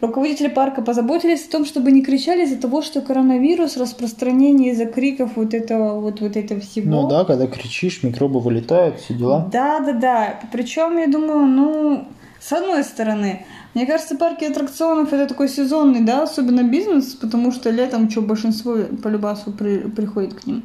Руководители 0.00 0.46
парка 0.46 0.80
позаботились 0.80 1.46
о 1.46 1.50
том, 1.50 1.64
чтобы 1.64 1.90
не 1.90 2.02
кричали 2.02 2.44
из-за 2.44 2.56
того, 2.56 2.82
что 2.82 3.00
коронавирус, 3.00 3.76
распространение 3.76 4.70
из-за 4.72 4.86
криков 4.86 5.32
вот 5.34 5.54
этого 5.54 6.00
вот, 6.00 6.20
вот 6.20 6.36
этого 6.36 6.60
всего. 6.60 7.02
Ну 7.02 7.08
да, 7.08 7.24
когда 7.24 7.48
кричишь, 7.48 8.04
микробы 8.04 8.38
вылетают, 8.38 9.00
все 9.00 9.14
дела. 9.14 9.48
Да, 9.52 9.80
да, 9.80 9.92
да. 9.92 10.40
Причем, 10.52 10.98
я 10.98 11.08
думаю, 11.08 11.46
ну, 11.46 12.04
с 12.40 12.52
одной 12.52 12.84
стороны, 12.84 13.44
мне 13.74 13.86
кажется, 13.86 14.16
парки 14.16 14.44
аттракционов 14.44 15.12
это 15.12 15.26
такой 15.26 15.48
сезонный, 15.48 16.00
да, 16.00 16.22
особенно 16.22 16.62
бизнес, 16.62 17.14
потому 17.14 17.50
что 17.50 17.70
летом 17.70 18.08
что 18.08 18.22
большинство 18.22 18.76
по 19.02 19.08
любасу 19.08 19.50
при, 19.50 19.78
приходит 19.78 20.34
к 20.34 20.46
ним. 20.46 20.62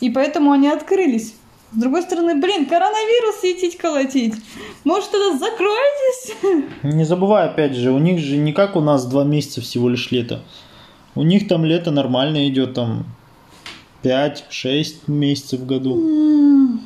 И 0.00 0.10
поэтому 0.10 0.50
они 0.50 0.68
открылись. 0.68 1.34
С 1.72 1.76
другой 1.78 2.02
стороны, 2.02 2.40
блин, 2.40 2.66
коронавирус 2.66 3.40
светить 3.40 3.76
колотить. 3.76 4.34
Может, 4.84 5.10
тогда 5.10 5.38
закроетесь? 5.38 6.34
Не 6.82 7.04
забывай, 7.04 7.46
опять 7.46 7.74
же, 7.74 7.92
у 7.92 7.98
них 7.98 8.20
же 8.20 8.36
не 8.36 8.52
как 8.52 8.74
у 8.74 8.80
нас 8.80 9.06
два 9.06 9.24
месяца 9.24 9.60
всего 9.60 9.88
лишь 9.88 10.10
лето. 10.10 10.42
У 11.14 11.22
них 11.22 11.46
там 11.46 11.64
лето 11.64 11.90
нормально 11.90 12.48
идет, 12.48 12.74
там 12.74 13.04
5-6 14.02 15.08
месяцев 15.08 15.60
в 15.60 15.66
году. 15.66 15.96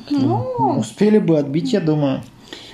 Ну, 0.09 0.77
Успели 0.79 1.19
бы 1.19 1.37
отбить, 1.37 1.71
я 1.71 1.79
думаю. 1.79 2.21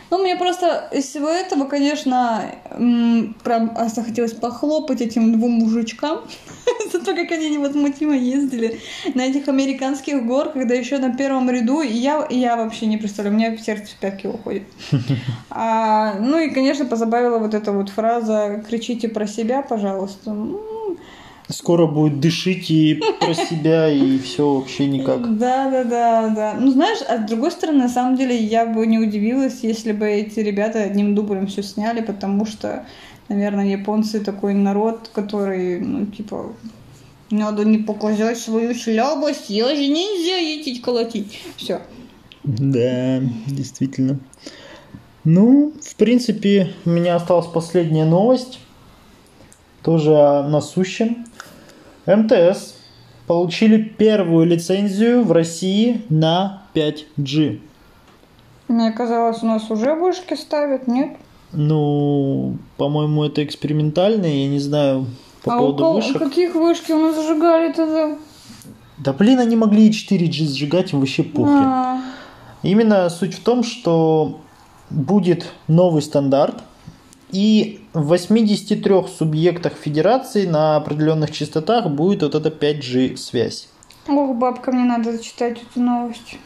Ну, 0.09 0.17
мне 0.17 0.35
просто 0.35 0.89
из 0.91 1.05
всего 1.05 1.29
этого, 1.29 1.65
конечно, 1.65 2.51
прям 2.69 3.71
аж 3.75 3.91
захотелось 3.91 4.33
похлопать 4.33 5.01
этим 5.01 5.33
двум 5.33 5.51
мужичкам 5.51 6.21
за 6.91 6.99
то, 6.99 7.15
как 7.15 7.31
они 7.31 7.49
невозмутимо 7.49 8.15
ездили 8.15 8.79
на 9.13 9.21
этих 9.27 9.47
американских 9.47 10.25
горках, 10.25 10.67
да 10.67 10.73
еще 10.73 10.97
на 10.97 11.15
первом 11.15 11.49
ряду. 11.49 11.81
И 11.81 11.93
я, 11.93 12.23
и 12.23 12.37
я 12.37 12.55
вообще 12.55 12.87
не 12.87 12.97
представляю, 12.97 13.35
у 13.35 13.39
меня 13.39 13.57
сердце 13.57 13.95
в 13.95 13.99
пятки 13.99 14.27
уходит. 14.27 14.63
А, 15.51 16.15
ну 16.19 16.39
и, 16.39 16.51
конечно, 16.51 16.85
позабавила 16.85 17.39
вот 17.39 17.53
эта 17.53 17.71
вот 17.71 17.89
фраза 17.89 18.63
«кричите 18.67 19.09
про 19.09 19.27
себя, 19.27 19.61
пожалуйста». 19.61 20.31
Ну, 20.31 20.78
Скоро 21.49 21.87
будет 21.87 22.19
дышить 22.19 22.69
и 22.69 23.01
про 23.19 23.33
себя, 23.33 23.89
и 23.89 24.19
все 24.19 24.53
вообще 24.53 24.85
никак. 24.85 25.37
Да, 25.37 25.69
да, 25.71 25.83
да, 25.83 26.29
да. 26.29 26.53
Ну, 26.59 26.71
знаешь, 26.71 26.99
а 27.07 27.17
с 27.17 27.27
другой 27.27 27.49
стороны, 27.51 27.79
на 27.79 27.89
самом 27.89 28.17
деле, 28.17 28.37
я 28.37 28.67
бы 28.67 28.85
не 28.85 28.99
удивилась, 28.99 29.59
если 29.63 29.91
бы 29.91 30.07
эти 30.07 30.41
ребята 30.41 30.83
одним 30.83 31.15
дублем 31.15 31.47
все 31.47 31.63
сняли, 31.63 32.01
потому 32.01 32.45
что, 32.45 32.85
наверное, 33.29 33.65
японцы 33.65 34.19
такой 34.19 34.53
народ, 34.53 35.09
который, 35.11 35.79
ну, 35.79 36.05
типа, 36.05 36.53
надо 37.31 37.65
не 37.65 37.79
показать 37.79 38.37
свою 38.37 38.75
слабость, 38.75 39.49
я 39.49 39.69
же 39.69 39.87
нельзя 39.87 40.37
ездить 40.37 40.81
колотить. 40.83 41.39
Все. 41.57 41.81
Да, 42.43 43.21
действительно. 43.47 44.19
Ну, 45.23 45.73
в 45.81 45.95
принципе, 45.95 46.73
у 46.85 46.89
меня 46.89 47.15
осталась 47.15 47.47
последняя 47.47 48.05
новость. 48.05 48.59
Тоже 49.83 50.15
о 50.15 50.47
насущем. 50.47 51.25
МТС 52.15 52.75
получили 53.27 53.77
первую 53.77 54.45
лицензию 54.47 55.23
в 55.23 55.31
России 55.31 56.01
на 56.09 56.63
5G. 56.73 57.59
Мне 58.67 58.91
казалось, 58.91 59.43
у 59.43 59.45
нас 59.45 59.69
уже 59.69 59.93
вышки 59.95 60.33
ставят, 60.35 60.87
нет? 60.87 61.17
Ну, 61.51 62.57
по-моему, 62.77 63.23
это 63.23 63.43
экспериментально, 63.43 64.25
я 64.25 64.47
не 64.47 64.59
знаю 64.59 65.07
по 65.43 65.53
а 65.53 65.57
у 65.57 65.59
поводу 65.59 65.83
кого- 65.83 65.93
вышек. 65.95 66.19
каких 66.19 66.55
вышки 66.55 66.91
у 66.91 66.99
нас 66.99 67.15
зажигали 67.15 67.71
тогда? 67.73 68.17
Да 68.97 69.13
блин, 69.13 69.39
они 69.39 69.55
могли 69.55 69.87
и 69.87 69.91
4G 69.91 70.45
сжигать, 70.47 70.93
им 70.93 70.99
вообще 70.99 71.23
похрен. 71.23 71.63
А, 71.65 72.01
Именно 72.61 73.09
суть 73.09 73.35
в 73.35 73.39
том, 73.43 73.63
что 73.63 74.41
будет 74.89 75.53
новый 75.67 76.01
стандарт, 76.01 76.61
и 77.31 77.78
в 77.93 78.03
83 78.07 79.03
субъектах 79.17 79.73
федерации 79.73 80.45
на 80.45 80.75
определенных 80.75 81.31
частотах 81.31 81.87
будет 81.87 82.21
вот 82.23 82.35
эта 82.35 82.49
5G 82.49 83.15
связь. 83.17 83.67
Ох, 84.07 84.35
бабка, 84.35 84.71
мне 84.71 84.83
надо 84.85 85.11
зачитать 85.11 85.57
эту 85.61 85.81
новость. 85.81 86.37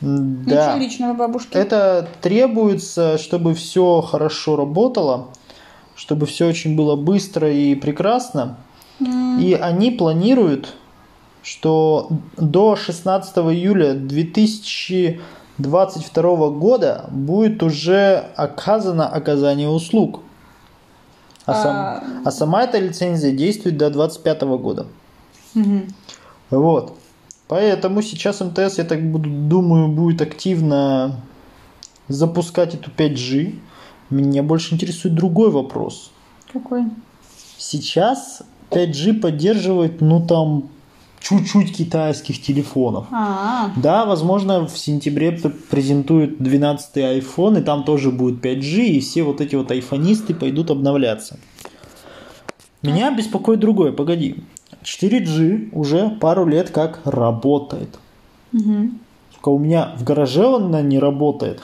Да. 0.00 0.72
Ничего 0.74 0.84
личного, 0.84 1.14
бабушки. 1.14 1.54
Это 1.54 2.08
требуется, 2.20 3.18
чтобы 3.18 3.54
все 3.54 4.00
хорошо 4.00 4.56
работало, 4.56 5.28
чтобы 5.94 6.26
все 6.26 6.48
очень 6.48 6.74
было 6.76 6.96
быстро 6.96 7.52
и 7.52 7.74
прекрасно. 7.76 8.56
М, 9.00 9.38
И 9.38 9.54
они 9.54 9.90
планируют, 9.92 10.74
что 11.42 12.08
до 12.36 12.74
16 12.76 13.52
июля 13.52 13.94
2022 13.94 16.50
года 16.50 17.04
будет 17.10 17.62
уже 17.62 18.24
оказано 18.36 19.08
оказание 19.08 19.68
услуг. 19.68 20.20
А, 21.46 21.54
сам- 21.54 21.76
А. 21.76 22.02
а 22.24 22.30
сама 22.30 22.62
эта 22.64 22.78
лицензия 22.78 23.32
действует 23.32 23.76
до 23.76 23.90
2025 23.90 24.58
года. 24.58 24.86
мгм. 25.54 25.88
Вот. 26.50 26.96
Поэтому 27.48 28.00
сейчас 28.02 28.40
МТС, 28.40 28.78
я 28.78 28.84
так 28.84 29.02
буду, 29.10 29.28
думаю, 29.28 29.88
будет 29.88 30.22
активно 30.22 31.16
запускать 32.08 32.74
эту 32.74 32.90
5G. 32.90 33.58
Меня 34.10 34.42
больше 34.42 34.74
интересует 34.74 35.14
другой 35.14 35.50
вопрос. 35.50 36.10
Какой? 36.52 36.84
Сейчас 37.58 38.42
5G 38.70 39.14
поддерживает, 39.20 40.00
ну 40.00 40.26
там, 40.26 40.68
чуть-чуть 41.22 41.76
китайских 41.76 42.42
телефонов. 42.42 43.06
А, 43.12 43.70
Да, 43.76 44.04
возможно, 44.04 44.66
в 44.66 44.76
сентябре 44.76 45.32
презентуют 45.70 46.38
12 46.42 46.96
iPhone, 46.96 47.60
и 47.60 47.62
там 47.62 47.84
тоже 47.84 48.10
будет 48.10 48.44
5G, 48.44 48.84
и 48.86 49.00
все 49.00 49.22
вот 49.22 49.40
эти 49.40 49.54
вот 49.54 49.70
айфонисты 49.70 50.34
пойдут 50.34 50.70
обновляться. 50.70 51.38
Меня 52.82 53.14
беспокоит 53.14 53.60
другое, 53.60 53.92
погоди. 53.92 54.36
4G 54.82 55.68
уже 55.72 56.08
пару 56.20 56.46
лет 56.46 56.70
как 56.70 57.00
работает. 57.04 57.98
мгм. 58.52 58.98
Сука, 59.34 59.48
у 59.50 59.58
меня 59.58 59.92
в 59.96 60.04
гараже 60.04 60.56
она 60.56 60.82
не 60.82 60.98
работает. 60.98 61.60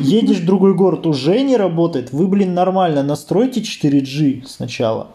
Едешь 0.00 0.38
в 0.40 0.44
другой 0.46 0.74
город, 0.74 1.06
уже 1.06 1.40
не 1.42 1.56
работает. 1.56 2.12
Вы, 2.12 2.26
блин, 2.26 2.54
нормально 2.54 3.02
настройте 3.02 3.60
4G 3.60 4.46
сначала. 4.46 5.06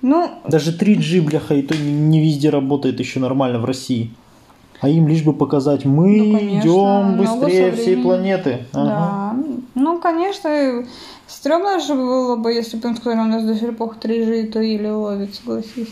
Ну, 0.00 0.30
Даже 0.48 0.76
3G, 0.76 1.22
бляха, 1.22 1.54
и 1.54 1.62
то 1.62 1.76
не, 1.76 1.92
не 1.92 2.20
везде 2.20 2.50
работает 2.50 3.00
еще 3.00 3.20
нормально 3.20 3.58
в 3.58 3.64
России. 3.64 4.10
А 4.80 4.88
им 4.88 5.08
лишь 5.08 5.24
бы 5.24 5.32
показать, 5.32 5.84
мы 5.84 6.16
Ну, 6.16 6.38
конечно, 6.38 6.60
идем 6.60 7.16
быстрее 7.16 7.72
всей 7.72 7.96
планеты. 7.96 8.66
Ага. 8.72 8.84
да. 8.84 9.36
Ну, 9.74 9.98
конечно, 9.98 10.84
стрёмно 11.26 11.80
же 11.80 11.94
было 11.94 12.36
бы, 12.36 12.52
если 12.52 12.76
бы 12.76 12.88
им 12.88 12.96
сказали, 12.96 13.20
у 13.20 13.24
нас 13.24 13.44
до 13.44 13.56
сих 13.56 13.76
пор 13.76 13.96
3G, 14.00 14.52
то 14.52 14.60
еле 14.60 14.92
ловит, 14.92 15.34
согласись. 15.34 15.88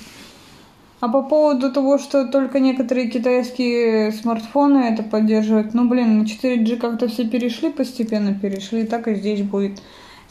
А 1.01 1.09
по 1.09 1.23
поводу 1.23 1.73
того, 1.73 1.99
что 1.99 2.27
только 2.27 2.59
некоторые 2.59 3.09
китайские 3.09 4.13
смартфоны 4.13 4.79
это 4.79 5.03
поддерживают, 5.03 5.75
ну, 5.75 5.89
блин, 5.89 6.21
на 6.21 6.23
4G 6.25 6.77
как-то 6.77 7.09
все 7.09 7.27
перешли, 7.29 7.71
постепенно 7.71 8.35
перешли, 8.35 8.83
и 8.83 8.87
так 8.87 9.09
и 9.09 9.15
здесь 9.17 9.43
будет. 9.43 9.83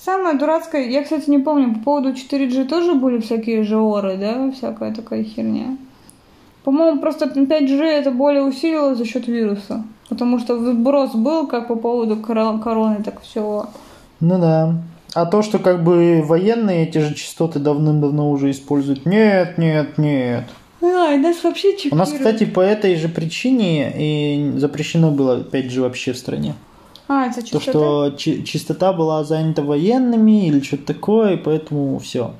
Самое 0.06 0.38
дурацкое, 0.38 0.88
я, 0.88 1.02
кстати, 1.02 1.28
не 1.32 1.40
помню, 1.40 1.74
по 1.74 1.80
поводу 1.80 2.10
4G 2.10 2.66
тоже 2.66 2.94
были 2.94 3.20
всякие 3.20 3.64
жеоры, 3.64 4.18
да, 4.18 4.52
всякая 4.52 4.94
такая 4.94 5.24
херня. 5.24 5.78
По-моему, 6.64 7.00
просто 7.02 7.26
5G 7.26 7.82
это 7.82 8.12
более 8.12 8.44
усилилось 8.44 9.00
за 9.00 9.06
счет 9.06 9.28
вируса. 9.28 9.84
Потому 10.08 10.38
что 10.38 10.58
вброс 10.58 11.16
был 11.16 11.48
как 11.48 11.68
по 11.68 11.76
поводу 11.76 12.18
коро- 12.18 12.62
короны, 12.62 13.02
так 13.04 13.20
все. 13.22 13.66
Ну 14.20 14.40
да. 14.40 14.76
А 15.16 15.26
то, 15.26 15.42
что 15.42 15.58
как 15.58 15.84
бы 15.84 16.22
военные 16.24 16.88
эти 16.88 17.00
же 17.00 17.16
частоты 17.16 17.58
давным-давно 17.58 18.30
уже 18.30 18.52
используют. 18.52 19.08
Нет, 19.08 19.58
нет, 19.58 19.98
нет. 19.98 20.44
А, 20.84 21.14
и 21.14 21.18
нас 21.18 21.44
вообще 21.44 21.76
чипируют. 21.78 21.94
У 21.94 21.96
нас, 21.96 22.12
кстати, 22.12 22.46
по 22.46 22.60
этой 22.60 22.96
же 22.96 23.10
причине 23.10 23.92
и 23.98 24.54
запрещено 24.58 25.10
было 25.10 25.42
5G 25.42 25.82
вообще 25.82 26.14
в 26.14 26.18
стране. 26.18 26.54
А, 27.08 27.28
это 27.28 27.42
То, 27.42 27.48
частота? 27.48 27.62
что 27.72 28.14
чи- 28.18 28.44
частота 28.44 28.94
была 28.94 29.24
занята 29.24 29.62
военными 29.62 30.48
или 30.48 30.60
что-то 30.62 30.94
такое, 30.94 31.34
и 31.34 31.38
поэтому 31.38 32.00
все. 32.00 32.34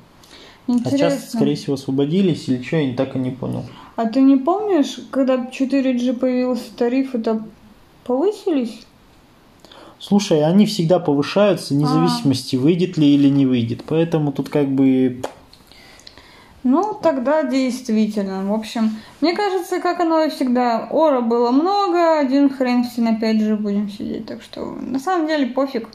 А 0.68 0.72
Интересно. 0.72 0.98
сейчас, 0.98 1.30
скорее 1.32 1.54
всего, 1.54 1.74
освободились 1.74 2.48
или 2.48 2.62
что, 2.62 2.76
я 2.76 2.94
так 2.96 3.14
и 3.14 3.18
не 3.20 3.30
понял. 3.30 3.64
А 3.94 4.06
ты 4.06 4.20
не 4.20 4.36
помнишь, 4.36 4.98
когда 5.10 5.36
4G 5.36 6.14
появился 6.14 6.64
тариф, 6.76 7.14
это 7.14 7.42
повысились? 8.04 8.80
Слушай, 9.98 10.44
они 10.44 10.66
всегда 10.66 10.98
повышаются, 10.98 11.72
вне 11.72 11.84
А. 11.84 11.88
зависимости, 11.88 12.56
выйдет 12.56 12.98
ли 12.98 13.14
или 13.14 13.28
не 13.28 13.46
выйдет. 13.46 13.84
Поэтому 13.86 14.32
тут 14.32 14.48
как 14.48 14.68
бы... 14.68 15.22
Ну, 16.68 16.98
тогда 17.00 17.44
действительно. 17.44 18.44
В 18.44 18.52
общем, 18.52 18.96
мне 19.20 19.36
кажется, 19.36 19.78
как 19.78 20.00
оно 20.00 20.24
и 20.24 20.30
всегда. 20.30 20.88
Ора 20.90 21.20
было 21.20 21.52
много, 21.52 22.18
один 22.18 22.50
хрен 22.50 22.82
все 22.82 23.02
на 23.02 23.16
5G 23.16 23.54
будем 23.54 23.88
сидеть. 23.88 24.26
Так 24.26 24.42
что, 24.42 24.76
на 24.80 24.98
самом 24.98 25.28
деле, 25.28 25.46
пофиг. 25.46 25.88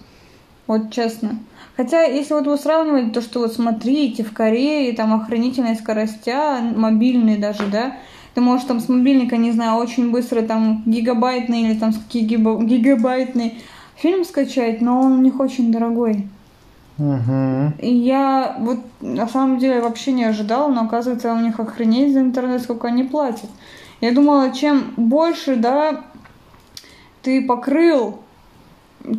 Вот 0.67 0.89
честно. 0.93 1.39
Хотя, 1.75 2.03
если 2.03 2.36
вот 2.36 2.47
вы 2.47 2.57
сравниваете 2.57 3.12
то, 3.12 3.19
что 3.19 3.41
вот 3.41 3.51
смотрите, 3.51 4.23
в 4.23 4.31
Корее 4.31 4.93
там 4.93 5.13
охранительные 5.13 5.75
скоростя, 5.75 6.62
мобильные 6.73 7.38
даже, 7.38 7.67
да, 7.67 7.97
ты 8.34 8.39
можешь 8.39 8.65
там 8.65 8.79
с 8.79 8.88
мобильника, 8.88 9.36
не 9.36 9.51
знаю, 9.51 9.75
очень 9.77 10.10
быстро 10.10 10.41
там 10.41 10.84
гигабайтный 10.86 11.63
или 11.63 11.77
там 11.77 11.91
гигаба- 12.13 12.63
гигабайтный 12.63 13.62
фильм 13.97 14.23
скачать, 14.23 14.79
но 14.79 15.01
он 15.01 15.12
у 15.19 15.21
них 15.21 15.38
очень 15.41 15.69
дорогой. 15.69 16.29
И 17.79 17.93
я 17.93 18.55
вот 18.59 18.79
на 19.01 19.27
самом 19.27 19.57
деле 19.59 19.81
вообще 19.81 20.11
не 20.11 20.23
ожидала, 20.23 20.71
но 20.71 20.81
оказывается 20.81 21.33
у 21.33 21.39
них 21.39 21.59
охренеть 21.59 22.13
за 22.13 22.21
интернет, 22.21 22.61
сколько 22.61 22.87
они 22.87 23.03
платят. 23.03 23.49
Я 24.01 24.11
думала, 24.11 24.51
чем 24.51 24.93
больше, 24.97 25.55
да, 25.55 26.03
ты 27.21 27.45
покрыл 27.45 28.19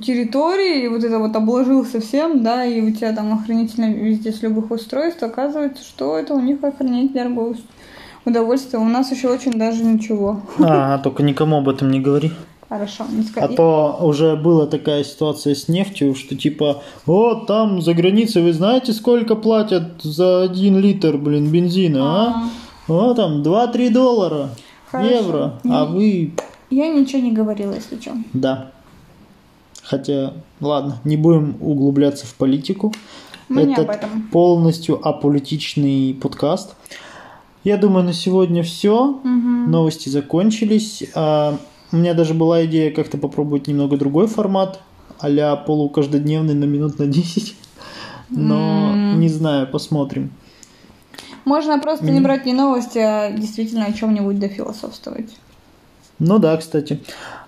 территории, 0.02 0.84
и 0.84 0.88
вот 0.88 1.02
это 1.02 1.18
вот 1.18 1.34
обложил 1.34 1.84
совсем, 1.84 2.42
да, 2.42 2.64
и 2.64 2.80
у 2.80 2.92
тебя 2.92 3.12
там 3.12 3.32
охранительно 3.32 3.92
везде 3.92 4.32
с 4.32 4.42
любых 4.42 4.70
устройств, 4.70 5.22
оказывается, 5.22 5.82
что 5.82 6.16
это 6.16 6.34
у 6.34 6.40
них 6.40 6.62
охренеть 6.62 7.12
дорогой. 7.12 7.56
удовольствие. 8.24 8.80
У 8.80 8.84
нас 8.84 9.10
еще 9.10 9.28
очень 9.28 9.52
даже 9.52 9.84
ничего. 9.84 10.40
А, 10.60 10.98
только 10.98 11.22
никому 11.22 11.58
об 11.58 11.68
этом 11.68 11.90
не 11.90 12.00
говори. 12.00 12.32
Хорошо, 12.72 13.04
А 13.36 13.48
то 13.48 13.98
уже 14.00 14.34
была 14.34 14.64
такая 14.66 15.04
ситуация 15.04 15.54
с 15.54 15.68
нефтью, 15.68 16.14
что 16.14 16.34
типа, 16.34 16.82
о, 17.06 17.34
там 17.34 17.82
за 17.82 17.92
границей 17.92 18.40
вы 18.40 18.54
знаете, 18.54 18.94
сколько 18.94 19.34
платят 19.34 20.00
за 20.02 20.40
один 20.40 20.78
литр, 20.78 21.18
блин, 21.18 21.50
бензина, 21.52 22.00
а? 22.00 22.48
О, 22.88 23.12
там 23.12 23.42
2-3 23.42 23.90
доллара, 23.90 24.48
Хорошо. 24.90 25.10
евро, 25.10 25.60
а 25.64 25.86
Не- 25.86 25.92
вы... 25.92 26.32
Я 26.70 26.88
ничего 26.88 27.20
не 27.20 27.32
говорила, 27.32 27.74
если 27.74 28.00
что. 28.00 28.12
Да. 28.32 28.70
Хотя, 29.82 30.32
ладно, 30.62 30.98
не 31.04 31.18
будем 31.18 31.56
углубляться 31.60 32.26
в 32.26 32.34
политику. 32.36 32.94
Мы 33.50 33.64
не 33.64 33.74
Этот 33.74 33.84
об 33.90 33.94
этом. 33.96 34.28
полностью 34.32 34.98
аполитичный 35.06 36.14
подкаст. 36.14 36.74
Я 37.64 37.76
думаю, 37.76 38.06
на 38.06 38.14
сегодня 38.14 38.62
все. 38.62 39.20
Мгм. 39.22 39.70
Новости 39.70 40.08
закончились. 40.08 41.02
У 41.92 41.96
меня 41.96 42.14
даже 42.14 42.34
была 42.34 42.64
идея 42.64 42.90
как-то 42.90 43.18
попробовать 43.18 43.66
немного 43.66 43.96
другой 43.96 44.26
формат, 44.26 44.80
а-ля 45.20 45.54
полукаждодневный 45.56 46.54
на 46.54 46.64
минут 46.64 46.98
на 46.98 47.06
10. 47.06 47.54
Но 48.30 48.92
М. 48.94 49.20
не 49.20 49.28
знаю, 49.28 49.66
посмотрим. 49.66 50.32
Можно 51.44 51.78
просто 51.78 52.06
не 52.06 52.20
брать 52.20 52.46
не 52.46 52.54
новости, 52.54 52.98
а 52.98 53.30
действительно 53.30 53.86
о 53.86 53.92
чем-нибудь 53.92 54.38
дофилософствовать. 54.38 55.30
Ну 56.18 56.38
да, 56.38 56.56
кстати. 56.56 57.00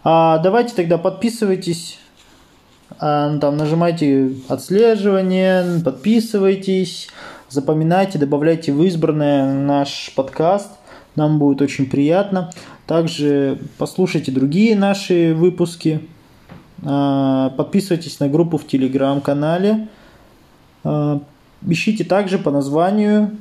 А, 0.02 0.38
давайте 0.38 0.74
тогда 0.74 0.98
подписывайтесь. 0.98 1.98
А, 2.98 3.30
ну, 3.30 3.40
там 3.40 3.56
нажимайте 3.56 4.32
отслеживание, 4.48 5.80
подписывайтесь, 5.82 7.08
запоминайте, 7.48 8.18
добавляйте 8.18 8.72
в 8.72 8.82
избранное 8.82 9.54
наш 9.54 10.12
подкаст. 10.14 10.70
Нам 11.16 11.38
будет 11.38 11.62
очень 11.62 11.88
приятно. 11.88 12.50
Также 12.86 13.58
послушайте 13.78 14.30
другие 14.30 14.76
наши 14.76 15.34
выпуски. 15.34 16.00
А, 16.84 17.50
Подписывайтесь 17.50 18.20
на 18.20 18.28
группу 18.28 18.58
в 18.58 18.66
телеграм-канале. 18.66 19.88
А, 20.82 21.20
Ищите 21.66 22.04
также 22.04 22.38
по 22.38 22.50
названию 22.50 23.36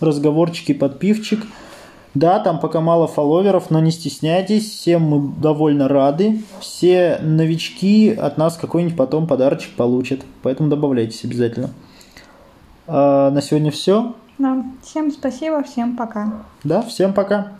разговорчики 0.00 0.74
подпивчик. 0.74 1.46
Да, 2.14 2.38
там 2.38 2.60
пока 2.60 2.80
мало 2.80 3.06
фолловеров, 3.06 3.70
но 3.70 3.80
не 3.80 3.90
стесняйтесь, 3.90 4.70
всем 4.70 5.02
мы 5.02 5.34
довольно 5.40 5.86
рады. 5.86 6.42
Все 6.60 7.18
новички 7.22 8.10
от 8.10 8.38
нас 8.38 8.56
какой-нибудь 8.56 8.96
потом 8.96 9.26
подарочек 9.26 9.74
получат, 9.74 10.20
поэтому 10.42 10.70
добавляйтесь 10.70 11.24
обязательно. 11.24 11.70
А, 12.86 13.30
на 13.30 13.40
сегодня 13.42 13.70
все. 13.70 14.14
Да. 14.38 14.64
Всем 14.82 15.10
спасибо, 15.10 15.62
всем 15.62 15.96
пока. 15.96 16.42
Да, 16.62 16.82
всем 16.82 17.14
пока. 17.14 17.52